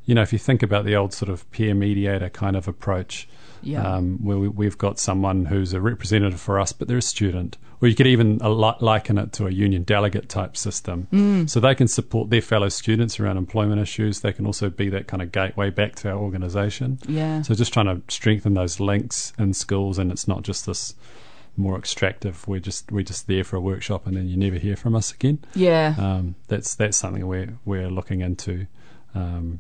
you 0.06 0.15
know 0.15 0.22
if 0.22 0.32
you 0.32 0.39
think 0.39 0.63
about 0.63 0.86
the 0.86 0.96
old 0.96 1.13
sort 1.13 1.30
of 1.30 1.50
peer 1.52 1.74
mediator 1.76 2.30
kind 2.30 2.56
of 2.56 2.70
approach 2.70 3.28
Yeah. 3.62 3.84
um, 3.96 4.18
where 4.24 4.38
we, 4.38 4.48
we've 4.48 4.78
got 4.78 4.98
someone 4.98 5.46
who's 5.48 5.74
a 5.74 5.82
representative 5.82 6.39
for 6.39 6.58
us, 6.58 6.72
but 6.72 6.88
they're 6.88 7.00
a 7.00 7.02
student. 7.02 7.58
Or 7.82 7.88
you 7.88 7.96
could 7.96 8.08
even 8.08 8.42
uh, 8.42 8.50
liken 8.82 9.18
it 9.18 9.32
to 9.34 9.48
a 9.48 9.52
union 9.52 9.84
delegate 9.84 10.28
type 10.28 10.58
system. 10.58 11.46
So 11.48 11.60
they 11.62 11.76
can 11.76 11.88
support 11.88 12.30
their 12.30 12.42
fellow 12.42 12.68
students 12.70 13.20
around 13.20 13.38
employment 13.38 13.80
issues. 13.80 14.20
They 14.20 14.34
can 14.34 14.46
also 14.46 14.70
be 14.70 14.89
that 14.89 15.08
kind 15.08 15.22
of 15.22 15.32
gateway 15.32 15.70
back 15.70 15.96
to 15.98 16.10
our 16.10 16.18
organisation. 16.18 17.00
Yeah. 17.08 17.42
So 17.42 17.56
just 17.56 17.72
trying 17.72 17.86
to 17.86 18.02
strengthen 18.13 18.54
those 18.54 18.82
links 18.82 19.32
in 19.39 19.54
schools, 19.54 19.98
and 19.98 20.12
it's 20.12 20.28
not 20.28 20.44
just 20.44 20.65
this 20.65 20.94
more 21.56 21.78
extractive. 21.78 22.48
We're 22.48 22.60
just 22.60 22.92
we're 22.92 23.04
just 23.04 23.28
there 23.28 23.44
for 23.44 23.56
a 23.56 23.62
workshop, 23.62 24.08
and 24.08 24.15
then 24.18 24.28
you 24.28 24.38
never 24.38 24.58
hear 24.58 24.76
from 24.76 24.96
us 24.96 25.12
again. 25.13 25.39
yeah. 25.56 25.96
Um, 25.98 26.36
that's 26.48 26.76
that's 26.76 26.98
something 26.98 27.26
we're 27.28 27.58
we're 27.65 27.89
looking 27.89 28.22
into, 28.22 28.68
um, 29.15 29.60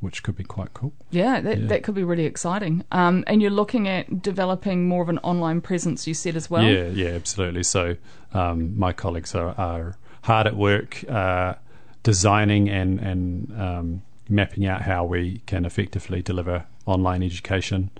which 0.00 0.22
could 0.22 0.36
be 0.36 0.44
quite 0.44 0.74
cool. 0.74 0.92
Yeah, 1.10 1.40
that, 1.40 1.58
Yeah. 1.58 1.66
that 1.68 1.82
could 1.82 1.94
be 1.94 2.04
really 2.04 2.24
exciting. 2.26 2.84
Um, 2.92 3.24
and 3.26 3.40
you're 3.40 3.50
looking 3.50 3.88
at 3.88 4.22
developing 4.22 4.88
more 4.88 5.02
of 5.02 5.08
an 5.08 5.18
online 5.18 5.60
presence, 5.60 6.06
you 6.06 6.14
said 6.14 6.36
as 6.36 6.50
well. 6.50 6.62
Yeah, 6.64 6.88
yeah, 6.88 7.08
absolutely. 7.10 7.62
So 7.62 7.96
um, 8.34 8.78
my 8.78 8.92
colleagues 8.92 9.34
are, 9.34 9.54
are 9.58 9.96
hard 10.22 10.46
at 10.46 10.56
work 10.56 11.02
uh, 11.08 11.54
designing 12.02 12.68
and 12.68 13.00
and 13.00 13.60
um, 13.60 14.02
mapping 14.28 14.66
out 14.66 14.82
how 14.82 15.04
we 15.04 15.38
can 15.46 15.64
effectively 15.64 16.20
deliver 16.22 16.66
online 16.84 17.22
education, 17.22 17.90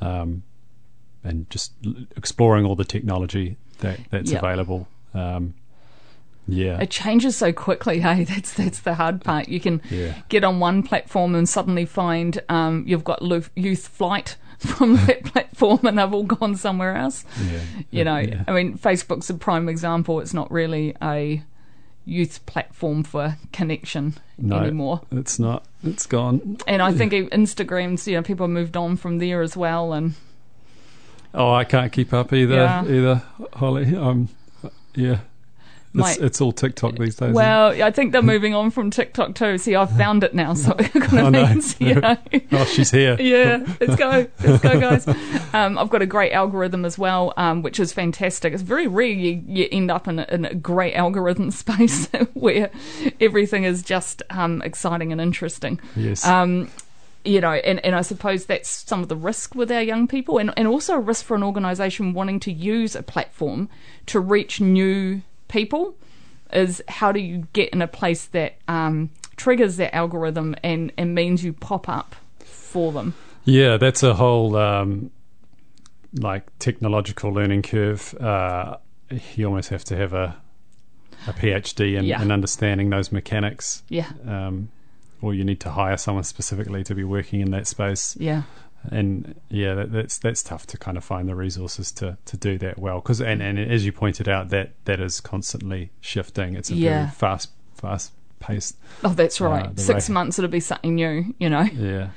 um, 0.00 0.42
and 1.22 1.48
just 1.50 1.72
exploring 2.16 2.64
all 2.64 2.76
the 2.76 2.84
technology 2.84 3.56
that 3.80 3.98
that's 4.10 4.30
Yep. 4.32 4.42
available. 4.42 4.88
Um, 5.14 5.54
yeah, 6.46 6.80
It 6.80 6.90
changes 6.90 7.36
so 7.36 7.52
quickly, 7.52 8.00
hey. 8.06 8.24
That's 8.24 8.52
that's 8.54 8.80
the 8.80 8.94
hard 8.94 9.22
part. 9.24 9.48
You 9.48 9.60
can 9.60 9.80
Yeah. 9.90 10.14
get 10.28 10.44
on 10.44 10.60
one 10.60 10.82
platform 10.82 11.34
and 11.34 11.48
suddenly 11.48 11.86
find 11.86 12.40
um, 12.48 12.84
you've 12.86 13.04
got 13.04 13.22
youth 13.56 13.88
flight 13.88 14.36
from 14.58 14.96
that 15.06 15.24
platform, 15.24 15.80
and 15.84 15.98
they've 15.98 16.12
all 16.12 16.22
gone 16.24 16.56
somewhere 16.56 16.96
else. 16.96 17.24
yeah, 17.50 17.60
You 17.90 18.04
know, 18.04 18.18
yeah. 18.18 18.44
I 18.48 18.52
mean, 18.52 18.78
Facebook's 18.78 19.28
a 19.30 19.34
prime 19.34 19.68
example. 19.68 20.20
It's 20.20 20.34
not 20.34 20.50
really 20.50 20.94
a 21.02 21.42
youth 22.06 22.44
platform 22.44 23.02
for 23.02 23.36
connection 23.52 24.14
No. 24.36 24.58
anymore. 24.58 25.00
It's 25.10 25.38
not. 25.38 25.64
It's 25.82 26.04
gone. 26.06 26.58
And 26.66 26.82
I 26.82 26.92
think 26.92 27.12
Instagram's, 27.14 28.06
you 28.06 28.16
know, 28.16 28.22
people 28.22 28.46
moved 28.48 28.76
on 28.76 28.96
from 28.96 29.18
there 29.18 29.40
as 29.40 29.56
well. 29.56 29.94
And 29.94 30.12
Oh, 31.32 31.52
I 31.52 31.64
can't 31.64 31.90
keep 31.92 32.12
up 32.12 32.32
either. 32.32 32.54
Yeah. 32.54 32.84
Either 32.84 33.22
Holly. 33.54 33.96
Um, 33.96 34.28
yeah. 34.94 35.20
It's, 35.96 36.18
My- 36.18 36.26
it's 36.26 36.40
all 36.40 36.50
TikTok 36.50 36.96
these 36.96 37.14
days. 37.14 37.32
well, 37.32 37.68
I 37.80 37.90
think 37.92 38.10
they're 38.12 38.20
moving 38.34 38.52
on 38.52 38.70
from 38.72 38.90
TikTok 38.90 39.34
too. 39.36 39.58
See, 39.58 39.76
I've 39.76 39.96
found 39.96 40.24
it 40.24 40.34
now, 40.34 40.54
so 40.54 40.72
it 40.78 40.90
kind 40.92 41.18
Oh, 41.20 41.26
of 41.26 41.32
no. 41.32 41.46
means, 41.46 41.80
you 41.80 41.94
know. 41.94 42.16
oh, 42.52 42.64
she's 42.64 42.90
here. 42.90 43.16
yeah, 43.20 43.64
let's 43.80 43.94
go, 43.96 44.26
let's 44.42 44.62
go, 44.62 44.80
guys. 44.80 45.06
Um, 45.54 45.78
I've 45.78 45.90
got 45.90 46.02
a 46.02 46.06
great 46.06 46.32
algorithm 46.32 46.84
as 46.84 46.98
well, 46.98 47.32
um, 47.36 47.62
which 47.62 47.78
is 47.78 47.92
fantastic. 47.92 48.52
It's 48.52 48.62
very 48.62 48.88
rare 48.88 49.06
you, 49.06 49.42
you 49.46 49.68
end 49.70 49.90
up 49.92 50.08
in 50.08 50.18
a, 50.18 50.26
in 50.30 50.44
a 50.46 50.54
great 50.54 50.94
algorithm 50.94 51.50
space 51.52 52.06
where 52.34 52.70
everything 53.20 53.62
is 53.62 53.82
just 53.84 54.22
um, 54.30 54.62
exciting 54.62 55.12
and 55.12 55.20
interesting. 55.20 55.80
Yes. 55.94 56.26
Um, 56.26 56.70
you 57.24 57.40
know, 57.40 57.52
and, 57.52 57.82
and 57.84 57.94
I 57.94 58.02
suppose 58.02 58.46
that's 58.46 58.68
some 58.68 59.00
of 59.02 59.08
the 59.08 59.16
risk 59.16 59.54
with 59.54 59.70
our 59.72 59.80
young 59.80 60.06
people, 60.08 60.38
and, 60.38 60.52
and 60.56 60.66
also 60.68 60.94
a 60.96 61.00
risk 61.00 61.24
for 61.24 61.34
an 61.36 61.42
organisation 61.42 62.12
wanting 62.12 62.40
to 62.40 62.52
use 62.52 62.94
a 62.96 63.02
platform 63.02 63.68
to 64.06 64.20
reach 64.20 64.60
new 64.60 65.22
people 65.48 65.96
is 66.52 66.82
how 66.88 67.12
do 67.12 67.20
you 67.20 67.46
get 67.52 67.70
in 67.70 67.82
a 67.82 67.86
place 67.88 68.26
that 68.26 68.56
um, 68.68 69.10
triggers 69.36 69.76
that 69.78 69.94
algorithm 69.94 70.54
and, 70.62 70.92
and 70.96 71.14
means 71.14 71.42
you 71.44 71.52
pop 71.52 71.88
up 71.88 72.14
for 72.40 72.92
them. 72.92 73.14
Yeah, 73.44 73.76
that's 73.76 74.02
a 74.02 74.14
whole 74.14 74.56
um, 74.56 75.10
like 76.18 76.44
technological 76.58 77.32
learning 77.32 77.62
curve. 77.62 78.14
Uh, 78.20 78.76
you 79.34 79.46
almost 79.46 79.68
have 79.70 79.84
to 79.84 79.96
have 79.96 80.12
a 80.12 80.36
a 81.26 81.32
PhD 81.32 81.96
in, 81.96 82.04
Yeah. 82.04 82.20
in 82.20 82.30
understanding 82.30 82.90
those 82.90 83.10
mechanics, 83.10 83.82
Yeah, 83.88 84.10
um, 84.26 84.68
or 85.22 85.32
you 85.32 85.42
need 85.42 85.58
to 85.60 85.70
hire 85.70 85.96
someone 85.96 86.24
specifically 86.24 86.84
to 86.84 86.94
be 86.94 87.02
working 87.04 87.40
in 87.40 87.50
that 87.52 87.66
space. 87.66 88.14
yeah, 88.20 88.42
And 88.90 89.34
yeah, 89.48 89.74
that, 89.74 89.92
that's 89.92 90.18
that's 90.18 90.42
tough 90.42 90.66
to 90.68 90.78
kind 90.78 90.96
of 90.96 91.04
find 91.04 91.28
the 91.28 91.34
resources 91.34 91.90
to, 91.92 92.18
to 92.26 92.36
do 92.36 92.58
that 92.58 92.78
well. 92.78 93.00
Because 93.00 93.20
and, 93.20 93.40
and 93.42 93.58
as 93.58 93.84
you 93.86 93.92
pointed 93.92 94.28
out, 94.28 94.50
that 94.50 94.72
that 94.84 95.00
is 95.00 95.20
constantly 95.20 95.90
shifting. 96.00 96.54
It's 96.54 96.70
a 96.70 96.74
Yeah. 96.74 96.98
very 97.06 97.10
fast 97.12 97.50
fast 97.74 98.12
paced. 98.40 98.76
oh, 99.02 99.08
that's 99.10 99.40
Uh, 99.40 99.46
right. 99.46 99.74
the 99.74 99.80
Six 99.82 100.08
way- 100.08 100.12
months 100.14 100.38
it'll 100.38 100.50
be 100.50 100.60
something 100.60 100.94
new, 100.94 101.34
you 101.38 101.48
know. 101.48 101.62
Yeah. 101.62 102.10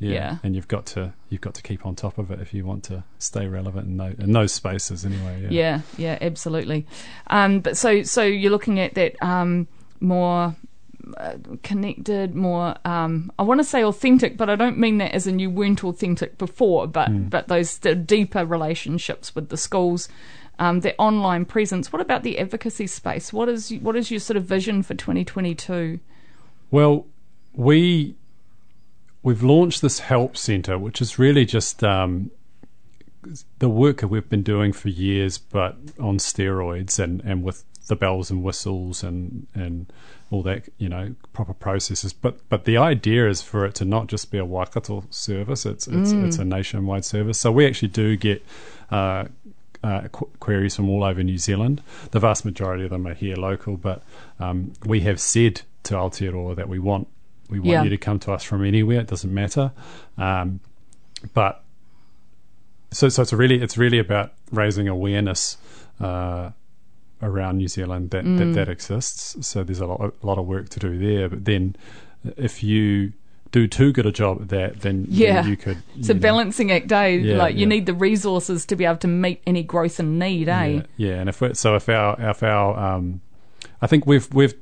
Yeah. 0.00 0.10
Yeah. 0.12 0.36
and 0.42 0.56
you've 0.56 0.66
got 0.68 0.86
to 0.86 1.12
you've 1.30 1.40
got 1.40 1.54
to 1.54 1.62
keep 1.62 1.86
on 1.86 1.94
top 1.94 2.18
of 2.18 2.30
it 2.30 2.40
if 2.40 2.52
you 2.52 2.66
want 2.66 2.82
to 2.84 3.04
stay 3.18 3.46
relevant 3.46 3.86
in 3.86 3.96
those, 3.96 4.14
in 4.18 4.32
those 4.32 4.52
spaces 4.52 5.04
anyway. 5.04 5.42
Yeah, 5.42 5.50
Yeah, 5.50 5.80
yeah, 5.96 6.18
absolutely. 6.20 6.86
Um, 7.28 7.60
but 7.60 7.76
so 7.76 8.02
so 8.02 8.22
you're 8.22 8.50
looking 8.50 8.80
at 8.80 8.94
that 8.94 9.14
um, 9.22 9.68
more 10.00 10.42
uh, 10.46 10.52
connected, 11.62 12.34
more 12.34 12.76
um, 12.84 13.32
I 13.38 13.42
want 13.42 13.60
to 13.60 13.64
say 13.64 13.84
authentic, 13.84 14.36
but 14.36 14.48
I 14.48 14.56
don't 14.56 14.78
mean 14.78 14.98
that 14.98 15.12
as 15.12 15.26
in 15.26 15.38
you 15.38 15.50
weren't 15.50 15.84
authentic 15.84 16.38
before, 16.38 16.86
but 16.86 17.30
but 17.30 17.48
those 17.48 17.78
the 17.78 17.94
deeper 17.94 18.44
relationships 18.44 19.34
with 19.34 19.48
the 19.48 19.56
schools. 19.56 20.08
Um, 20.56 20.80
the 20.80 20.96
online 20.98 21.46
presence. 21.46 21.92
What 21.92 22.00
about 22.00 22.22
the 22.22 22.38
advocacy 22.38 22.86
space? 22.86 23.32
What 23.32 23.48
is 23.48 23.72
what 23.80 23.96
is 23.96 24.12
your 24.12 24.20
sort 24.20 24.36
of 24.36 24.44
vision 24.44 24.84
for 24.84 24.94
2022? 24.94 25.98
Well, 26.70 27.06
we 27.54 28.14
we've 29.24 29.42
launched 29.42 29.82
this 29.82 29.98
help 29.98 30.36
center, 30.36 30.78
which 30.78 31.00
is 31.02 31.18
really 31.18 31.44
just 31.44 31.82
um, 31.82 32.30
the 33.58 33.68
work 33.68 33.98
that 33.98 34.08
we've 34.08 34.28
been 34.28 34.42
doing 34.42 34.72
for 34.72 34.90
years, 34.90 35.38
but 35.38 35.76
on 35.98 36.18
steroids 36.18 36.98
and, 36.98 37.20
and 37.22 37.42
with 37.42 37.64
the 37.86 37.96
bells 37.96 38.30
and 38.30 38.42
whistles 38.42 39.02
and 39.02 39.46
and 39.54 39.92
all 40.30 40.42
that 40.42 40.68
you 40.78 40.88
know 40.88 41.14
proper 41.32 41.52
processes. 41.54 42.12
But 42.12 42.38
but 42.48 42.64
the 42.64 42.76
idea 42.76 43.28
is 43.28 43.42
for 43.42 43.64
it 43.66 43.74
to 43.76 43.84
not 43.84 44.06
just 44.06 44.30
be 44.30 44.38
a 44.38 44.44
Waikato 44.44 45.04
service; 45.10 45.66
it's 45.66 45.86
it's 45.86 46.12
it's 46.12 46.38
a 46.38 46.44
nationwide 46.44 47.04
service. 47.04 47.38
So 47.40 47.52
we 47.52 47.66
actually 47.66 47.88
do 47.88 48.16
get. 48.16 48.44
Uh, 48.90 49.26
uh, 49.82 50.08
qu- 50.08 50.30
queries 50.40 50.74
from 50.74 50.88
all 50.88 51.04
over 51.04 51.22
New 51.22 51.36
Zealand. 51.36 51.82
The 52.12 52.18
vast 52.18 52.46
majority 52.46 52.84
of 52.84 52.90
them 52.90 53.06
are 53.06 53.12
here 53.12 53.36
local, 53.36 53.76
but 53.76 54.02
um, 54.40 54.72
we 54.86 55.00
have 55.00 55.20
said 55.20 55.60
to 55.82 55.92
Aotearoa 55.94 56.56
that 56.56 56.70
we 56.70 56.78
want 56.78 57.06
we 57.50 57.58
want 57.58 57.68
Yeah. 57.70 57.82
you 57.82 57.90
to 57.90 57.98
come 57.98 58.18
to 58.20 58.32
us 58.32 58.42
from 58.42 58.64
anywhere. 58.64 59.00
It 59.00 59.08
doesn't 59.08 59.34
matter. 59.34 59.72
Um, 60.16 60.60
but 61.34 61.62
so 62.92 63.10
so 63.10 63.20
it's 63.20 63.34
really 63.34 63.60
it's 63.60 63.76
really 63.76 63.98
about 63.98 64.32
raising 64.50 64.88
awareness 64.88 65.58
uh, 66.00 66.50
around 67.24 67.58
New 67.58 67.68
Zealand 67.68 68.10
that, 68.10 68.24
Mm. 68.24 68.38
that 68.38 68.54
that 68.54 68.68
exists. 68.68 69.36
So 69.46 69.64
there's 69.64 69.80
a 69.80 69.86
lot, 69.86 70.14
a 70.22 70.26
lot 70.26 70.38
of 70.38 70.46
work 70.46 70.68
to 70.70 70.80
do 70.80 70.98
there. 70.98 71.28
But 71.28 71.44
then 71.44 71.76
if 72.36 72.62
you 72.62 73.12
do 73.52 73.68
too 73.68 73.92
good 73.92 74.04
a 74.06 74.10
job 74.12 74.42
at 74.42 74.48
that, 74.48 74.80
then, 74.80 75.04
then 75.04 75.06
Yeah. 75.10 75.46
you 75.46 75.56
could. 75.56 75.78
It's 75.96 76.08
a 76.08 76.14
know, 76.14 76.20
balancing 76.20 76.72
act, 76.72 76.90
eh? 76.90 77.06
Yeah, 77.06 77.36
like 77.36 77.54
you 77.54 77.60
yeah. 77.62 77.66
need 77.66 77.86
the 77.86 77.94
resources 77.94 78.66
to 78.66 78.76
be 78.76 78.84
able 78.84 78.96
to 78.98 79.08
meet 79.08 79.40
any 79.46 79.62
growth 79.62 80.00
and 80.00 80.18
need, 80.18 80.48
eh? 80.48 80.66
Yeah, 80.66 80.82
yeah. 80.96 81.14
and 81.20 81.28
if 81.28 81.40
we 81.40 81.54
so 81.54 81.76
if 81.76 81.88
our 81.88 82.16
if 82.20 82.42
our 82.42 82.76
um, 82.78 83.20
I 83.80 83.86
think 83.86 84.06
we've 84.06 84.28
we've 84.34 84.54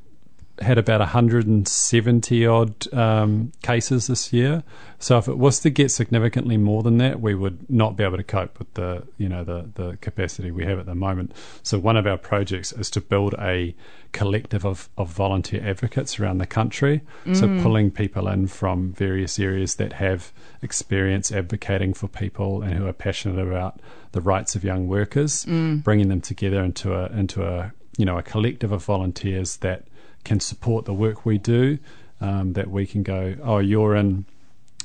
had 0.60 0.78
about 0.78 1.00
170 1.00 2.46
odd 2.46 2.94
um, 2.94 3.52
cases 3.62 4.06
this 4.06 4.32
year. 4.32 4.62
So 4.98 5.18
if 5.18 5.26
it 5.26 5.38
was 5.38 5.58
to 5.60 5.70
get 5.70 5.90
significantly 5.90 6.56
more 6.56 6.82
than 6.82 6.98
that, 6.98 7.20
we 7.20 7.34
would 7.34 7.68
not 7.70 7.96
be 7.96 8.04
able 8.04 8.18
to 8.18 8.22
cope 8.22 8.58
with 8.58 8.72
the 8.74 9.04
you 9.18 9.28
know 9.28 9.42
the 9.44 9.70
the 9.74 9.96
capacity 9.96 10.50
we 10.50 10.64
have 10.64 10.78
at 10.78 10.86
the 10.86 10.94
moment. 10.94 11.32
So 11.62 11.78
one 11.78 11.96
of 11.96 12.06
our 12.06 12.18
projects 12.18 12.72
is 12.72 12.90
to 12.90 13.00
build 13.00 13.34
a 13.38 13.74
collective 14.12 14.66
of, 14.66 14.90
of 14.98 15.08
volunteer 15.08 15.66
advocates 15.66 16.20
around 16.20 16.38
the 16.38 16.46
country. 16.46 17.00
Mm. 17.24 17.36
So 17.36 17.62
pulling 17.62 17.90
people 17.90 18.28
in 18.28 18.46
from 18.46 18.92
various 18.92 19.38
areas 19.38 19.76
that 19.76 19.94
have 19.94 20.32
experience 20.60 21.32
advocating 21.32 21.94
for 21.94 22.08
people 22.08 22.62
and 22.62 22.74
who 22.74 22.86
are 22.86 22.92
passionate 22.92 23.40
about 23.40 23.80
the 24.12 24.20
rights 24.20 24.54
of 24.54 24.62
young 24.62 24.86
workers, 24.86 25.46
mm. 25.46 25.82
bringing 25.82 26.08
them 26.08 26.20
together 26.20 26.62
into 26.62 26.94
a 26.94 27.06
into 27.06 27.42
a 27.42 27.72
you 27.96 28.04
know 28.04 28.18
a 28.18 28.22
collective 28.22 28.70
of 28.70 28.84
volunteers 28.84 29.56
that 29.58 29.86
can 30.24 30.40
support 30.40 30.84
the 30.84 30.94
work 30.94 31.24
we 31.26 31.38
do. 31.38 31.78
Um, 32.20 32.52
that 32.52 32.70
we 32.70 32.86
can 32.86 33.02
go, 33.02 33.34
oh, 33.42 33.58
you're 33.58 33.96
in 33.96 34.26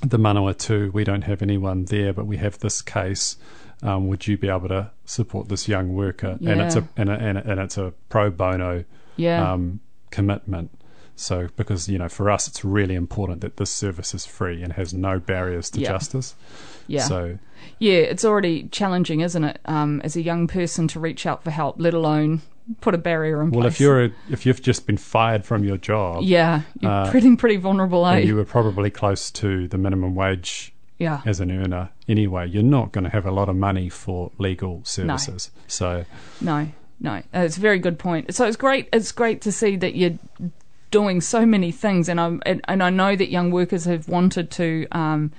the 0.01 0.17
Manawatu, 0.17 0.91
we 0.91 1.03
don't 1.03 1.21
have 1.21 1.43
anyone 1.43 1.85
there, 1.85 2.11
but 2.11 2.25
we 2.25 2.37
have 2.37 2.57
this 2.59 2.81
case. 2.81 3.37
Um, 3.83 4.07
would 4.07 4.25
you 4.25 4.39
be 4.39 4.49
able 4.49 4.69
to 4.69 4.89
support 5.05 5.47
this 5.47 5.67
young 5.67 5.93
worker? 5.93 6.37
Yeah. 6.39 6.51
And 6.53 6.61
it's 6.61 6.75
a 6.75 6.87
and, 6.97 7.09
a, 7.09 7.13
and, 7.13 7.37
a, 7.37 7.51
and 7.51 7.59
it's 7.59 7.77
a 7.77 7.93
pro 8.09 8.31
bono 8.31 8.85
yeah. 9.17 9.51
um, 9.51 9.81
commitment. 10.09 10.71
So 11.15 11.47
because 11.55 11.87
you 11.87 11.99
know 11.99 12.09
for 12.09 12.31
us 12.31 12.47
it's 12.47 12.65
really 12.65 12.95
important 12.95 13.41
that 13.41 13.57
this 13.57 13.69
service 13.69 14.15
is 14.15 14.25
free 14.25 14.63
and 14.63 14.73
has 14.73 14.93
no 14.93 15.19
barriers 15.19 15.69
to 15.71 15.79
Yeah. 15.79 15.89
justice. 15.89 16.33
Yeah. 16.87 17.03
So 17.03 17.37
Yeah, 17.77 17.99
it's 17.99 18.25
already 18.25 18.63
challenging, 18.69 19.21
isn't 19.21 19.43
it, 19.43 19.59
um, 19.65 20.01
as 20.03 20.15
a 20.15 20.21
young 20.21 20.47
person 20.47 20.87
to 20.89 20.99
reach 20.99 21.27
out 21.27 21.43
for 21.43 21.51
help, 21.51 21.75
let 21.77 21.93
alone 21.93 22.41
put 22.81 22.93
a 22.93 22.97
barrier 22.97 23.41
in 23.41 23.51
well, 23.51 23.61
place. 23.61 23.73
if 23.73 23.79
you're 23.79 24.05
a, 24.05 24.11
if 24.29 24.45
you've 24.45 24.61
just 24.61 24.85
been 24.85 24.97
fired 24.97 25.45
from 25.45 25.63
your 25.63 25.77
job, 25.77 26.23
yeah, 26.23 26.61
you're 26.79 26.91
uh, 26.91 27.11
pretty 27.11 27.35
pretty 27.35 27.57
vulnerable, 27.57 28.05
eh? 28.07 28.19
you 28.19 28.35
were 28.35 28.45
probably 28.45 28.89
close 28.89 29.31
to 29.31 29.67
the 29.67 29.77
minimum 29.77 30.15
wage 30.15 30.73
yeah, 30.97 31.21
as 31.25 31.39
an 31.39 31.51
earner 31.51 31.89
anyway, 32.07 32.47
you're 32.47 32.63
not 32.63 32.91
going 32.91 33.03
to 33.03 33.09
have 33.09 33.25
a 33.25 33.31
lot 33.31 33.49
of 33.49 33.55
money 33.55 33.89
for 33.89 34.31
legal 34.37 34.81
services. 34.83 35.51
So 35.67 36.05
no, 36.41 36.69
no, 36.99 37.11
uh, 37.11 37.21
it's 37.33 37.57
a 37.57 37.61
very 37.61 37.79
good 37.79 37.99
point. 37.99 38.33
So 38.33 38.45
it's 38.45 38.57
great. 38.57 38.89
It's 38.91 39.11
great 39.11 39.41
to 39.41 39.51
see 39.51 39.75
that 39.77 39.95
you're 39.95 40.17
doing 40.91 41.21
so 41.21 41.45
many 41.45 41.71
things, 41.71 42.09
and 42.09 42.19
I'm 42.19 42.41
and, 42.45 42.61
and 42.67 42.81
I 42.81 42.89
know 42.89 43.15
that 43.15 43.29
young 43.29 43.51
workers 43.51 43.85
have 43.85 44.07
wanted 44.07 44.51
to. 44.51 44.87
Um, 44.91 45.31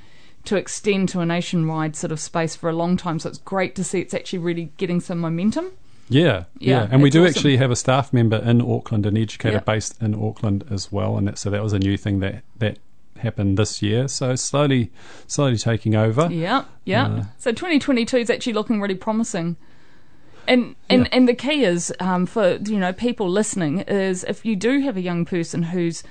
to 0.44 0.56
extend 0.56 1.10
to 1.10 1.20
a 1.20 1.26
nationwide 1.26 1.94
sort 1.94 2.10
of 2.10 2.18
space 2.18 2.56
for 2.56 2.70
a 2.70 2.72
long 2.72 2.96
time, 2.96 3.18
so 3.18 3.28
it's 3.28 3.38
great 3.38 3.74
to 3.74 3.84
see 3.84 4.00
it's 4.00 4.14
actually 4.14 4.38
really 4.38 4.72
getting 4.78 4.98
some 4.98 5.18
momentum. 5.18 5.72
Yeah, 6.10 6.44
Yeah, 6.58 6.84
yeah, 6.84 6.88
and 6.90 7.02
we 7.02 7.10
do 7.10 7.22
awesome. 7.24 7.28
actually 7.36 7.56
have 7.58 7.70
a 7.70 7.76
staff 7.76 8.12
member 8.12 8.36
in 8.36 8.60
Auckland, 8.62 9.04
an 9.06 9.16
educator 9.16 9.56
Yeah. 9.56 9.60
based 9.60 10.00
in 10.02 10.14
Auckland 10.14 10.64
as 10.70 10.90
well, 10.90 11.16
and 11.18 11.28
that, 11.28 11.38
so 11.38 11.50
that 11.50 11.62
was 11.62 11.72
a 11.72 11.78
new 11.78 11.96
thing 11.96 12.20
that 12.20 12.42
that 12.58 12.78
happened 13.18 13.58
this 13.58 13.82
year. 13.82 14.06
So 14.08 14.36
slowly, 14.36 14.90
slowly 15.26 15.56
taking 15.58 15.94
over. 15.96 16.28
Yeah, 16.30 16.64
yeah. 16.84 17.06
Uh, 17.06 17.24
so 17.36 17.50
2022 17.52 18.16
is 18.16 18.30
actually 18.30 18.52
looking 18.52 18.80
really 18.80 18.94
promising. 18.94 19.56
And 20.46 20.76
and, 20.88 21.02
Yeah. 21.02 21.08
and 21.12 21.28
the 21.28 21.34
key 21.34 21.64
is 21.64 21.92
um, 22.00 22.24
for 22.26 22.54
you 22.64 22.78
know 22.78 22.92
people 22.92 23.28
listening 23.28 23.80
is 23.80 24.24
if 24.24 24.46
you 24.46 24.56
do 24.56 24.80
have 24.80 24.96
a 24.96 25.00
young 25.02 25.24
person 25.24 25.62
who's 25.64 26.02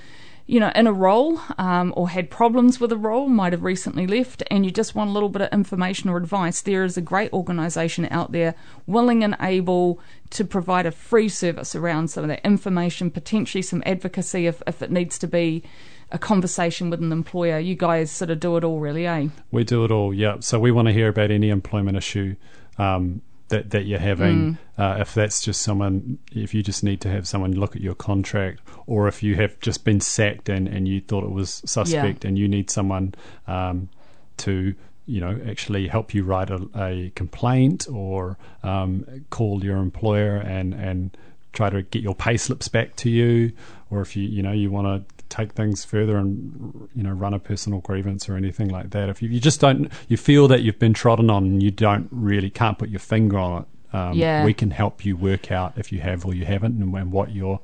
you 0.47 0.59
know 0.59 0.71
in 0.73 0.87
a 0.87 0.93
role 0.93 1.39
um, 1.57 1.93
or 1.95 2.09
had 2.09 2.29
problems 2.29 2.79
with 2.79 2.91
a 2.91 2.97
role, 2.97 3.27
might 3.27 3.53
have 3.53 3.63
recently 3.63 4.07
left, 4.07 4.41
and 4.49 4.65
you 4.65 4.71
just 4.71 4.95
want 4.95 5.09
a 5.09 5.13
little 5.13 5.29
bit 5.29 5.43
of 5.43 5.53
information 5.53 6.09
or 6.09 6.17
advice, 6.17 6.61
there 6.61 6.83
is 6.83 6.97
a 6.97 7.01
great 7.01 7.31
organisation 7.33 8.07
out 8.09 8.31
there 8.31 8.55
willing 8.87 9.23
and 9.23 9.35
able 9.41 9.99
to 10.31 10.43
provide 10.43 10.85
a 10.85 10.91
free 10.91 11.29
service 11.29 11.75
around 11.75 12.09
some 12.09 12.23
of 12.23 12.29
that 12.29 12.45
information, 12.45 13.11
potentially 13.11 13.61
some 13.61 13.83
advocacy 13.85 14.47
if, 14.47 14.63
if 14.65 14.81
it 14.81 14.91
needs 14.91 15.19
to 15.19 15.27
be 15.27 15.63
a 16.11 16.17
conversation 16.17 16.89
with 16.89 17.01
an 17.01 17.11
employer. 17.11 17.59
You 17.59 17.75
guys 17.75 18.09
sort 18.09 18.31
of 18.31 18.39
do 18.39 18.55
it 18.57 18.63
all, 18.63 18.79
really, 18.79 19.05
eh? 19.05 19.27
We 19.51 19.63
do 19.63 19.83
it 19.83 19.91
all, 19.91 20.13
yeah. 20.13 20.37
So 20.39 20.59
we 20.59 20.71
want 20.71 20.87
to 20.87 20.93
hear 20.93 21.09
about 21.09 21.31
any 21.31 21.49
employment 21.49 21.97
issue 21.97 22.35
um, 22.77 23.21
that 23.49 23.71
that 23.71 23.85
you're 23.85 23.99
having. 23.99 24.57
Uh, 24.77 24.97
if 24.99 25.13
that's 25.13 25.41
just 25.43 25.61
someone, 25.61 26.19
if 26.31 26.53
you 26.53 26.61
just 26.61 26.83
need 26.83 27.01
to 27.01 27.09
have 27.09 27.27
someone 27.27 27.53
look 27.53 27.75
at 27.75 27.81
your 27.81 27.95
contract, 27.95 28.61
or 28.85 29.07
if 29.07 29.23
you 29.23 29.35
have 29.35 29.59
just 29.59 29.83
been 29.83 29.99
sacked 29.99 30.49
and, 30.49 30.67
and 30.67 30.87
you 30.87 31.01
thought 31.01 31.23
it 31.23 31.31
was 31.31 31.61
suspect, 31.65 32.23
and 32.25 32.37
you 32.37 32.47
need 32.47 32.69
someone 32.69 33.13
um, 33.47 33.89
to 34.37 34.75
you 35.05 35.21
know 35.21 35.39
actually 35.47 35.87
help 35.87 36.13
you 36.13 36.23
write 36.23 36.49
a, 36.49 36.67
a 36.75 37.11
complaint 37.15 37.87
or 37.91 38.37
um, 38.63 39.05
call 39.29 39.63
your 39.63 39.77
employer 39.77 40.35
and 40.35 40.73
and 40.73 41.17
try 41.53 41.69
to 41.69 41.81
get 41.81 42.03
your 42.03 42.13
pay 42.13 42.37
slips 42.37 42.67
back 42.67 42.95
to 42.97 43.09
you 43.09 43.51
or 43.89 44.01
if 44.01 44.15
you 44.15 44.27
you 44.27 44.43
know 44.43 44.51
you 44.51 44.69
want 44.69 44.85
to 44.85 45.16
take 45.37 45.51
things 45.53 45.85
further 45.85 46.17
and 46.17 46.89
you 46.95 47.03
know 47.03 47.11
run 47.11 47.33
a 47.33 47.39
personal 47.39 47.79
grievance 47.81 48.27
or 48.27 48.35
anything 48.35 48.69
like 48.69 48.89
that 48.91 49.07
if 49.09 49.21
you, 49.21 49.29
you 49.29 49.39
just 49.39 49.59
don't 49.61 49.91
you 50.07 50.17
feel 50.17 50.47
that 50.47 50.61
you've 50.63 50.79
been 50.79 50.93
trodden 50.93 51.29
on 51.29 51.43
and 51.45 51.61
you 51.61 51.69
don't 51.71 52.07
really 52.11 52.49
can't 52.49 52.77
put 52.79 52.89
your 52.89 52.99
finger 52.99 53.37
on 53.37 53.61
it 53.61 53.67
um, 53.95 54.13
Yeah. 54.13 54.43
we 54.45 54.53
can 54.53 54.71
help 54.71 55.05
you 55.05 55.15
work 55.15 55.51
out 55.51 55.73
if 55.77 55.91
you 55.91 55.99
have 56.01 56.25
or 56.25 56.33
you 56.33 56.45
haven't 56.45 56.81
and, 56.81 56.93
and 56.95 57.11
what 57.11 57.31
your 57.33 57.59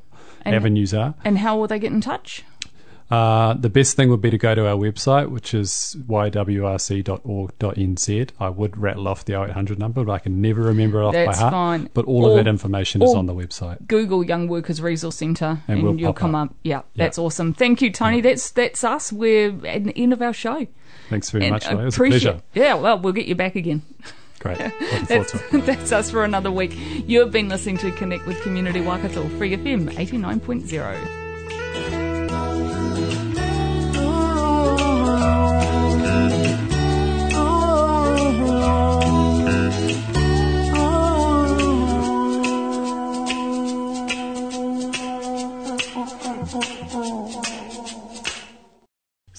And- 0.46 0.56
avenues 0.56 0.94
are 0.94 1.16
And 1.26 1.40
how 1.40 1.58
will 1.58 1.68
they 1.68 1.80
get 1.80 1.92
in 1.92 2.02
touch? 2.02 2.44
Uh, 3.12 3.54
the 3.54 3.70
best 3.70 3.96
thing 3.96 4.10
would 4.10 4.22
be 4.22 4.30
to 4.32 4.38
go 4.38 4.56
to 4.56 4.68
our 4.68 4.76
website, 4.76 5.30
which 5.30 5.54
is 5.54 5.96
ywrc.org.nz. 7.13 8.30
I 8.39 8.50
would 8.50 8.78
rattle 8.78 9.08
off 9.08 9.26
the 9.26 9.39
0800 9.42 9.80
number, 9.80 10.04
but 10.04 10.12
I 10.12 10.20
can 10.20 10.42
never 10.42 10.62
remember 10.62 11.02
it 11.02 11.06
off 11.06 11.13
by 11.13 11.26
That's 11.26 11.39
heart. 11.39 11.52
fine. 11.54 11.89
But 11.94 12.06
all 12.06 12.26
Or- 12.26 12.32
of 12.32 12.38
that 12.38 12.48
information 12.50 13.02
is 13.02 13.13
on 13.13 13.26
the 13.26 13.34
website. 13.36 13.88
Google 13.88 14.24
Young 14.24 14.48
Workers 14.48 14.82
Resource 14.82 15.16
Centre 15.16 15.60
And 15.68 15.80
and, 15.80 15.84
we'll 15.84 16.00
you'll 16.00 16.13
come 16.13 16.36
up. 16.36 16.50
up. 16.50 16.56
Yeah, 16.63 16.82
that's 16.96 17.18
awesome. 17.18 17.54
Thank 17.54 17.82
you, 17.82 17.92
Tony. 17.92 18.22
That's 18.22 18.52
that's 18.52 18.84
us. 18.84 19.12
We're 19.13 19.50
at 19.66 19.84
the 19.84 19.94
end 19.98 20.13
of 20.13 20.22
our 20.22 20.34
show. 20.34 20.68
Thanks 21.10 21.30
very 21.30 21.46
And 21.46 21.52
much. 21.54 21.68
It 21.70 21.76
was 21.76 21.94
a 21.94 21.98
appreciate- 21.98 22.22
pleasure. 22.22 22.42
Yeah, 22.54 22.74
well, 22.76 23.00
we'll 23.00 23.13
get 23.13 23.28
you 23.28 23.36
back 23.36 23.56
again. 23.56 23.82
Great. 24.39 24.58
That's, 25.08 25.32
that's 25.52 25.92
us 25.94 26.12
for 26.12 26.26
another 26.26 26.52
week. 26.52 26.76
You 27.08 27.22
have 27.22 27.32
been 27.32 27.48
listening 27.48 27.78
to 27.78 27.92
Connect 27.92 28.26
with 28.28 28.42
Community 28.42 28.82
Waikato, 28.82 29.30
Free 29.38 29.56
FM 29.56 29.89
89.0. 29.94 31.23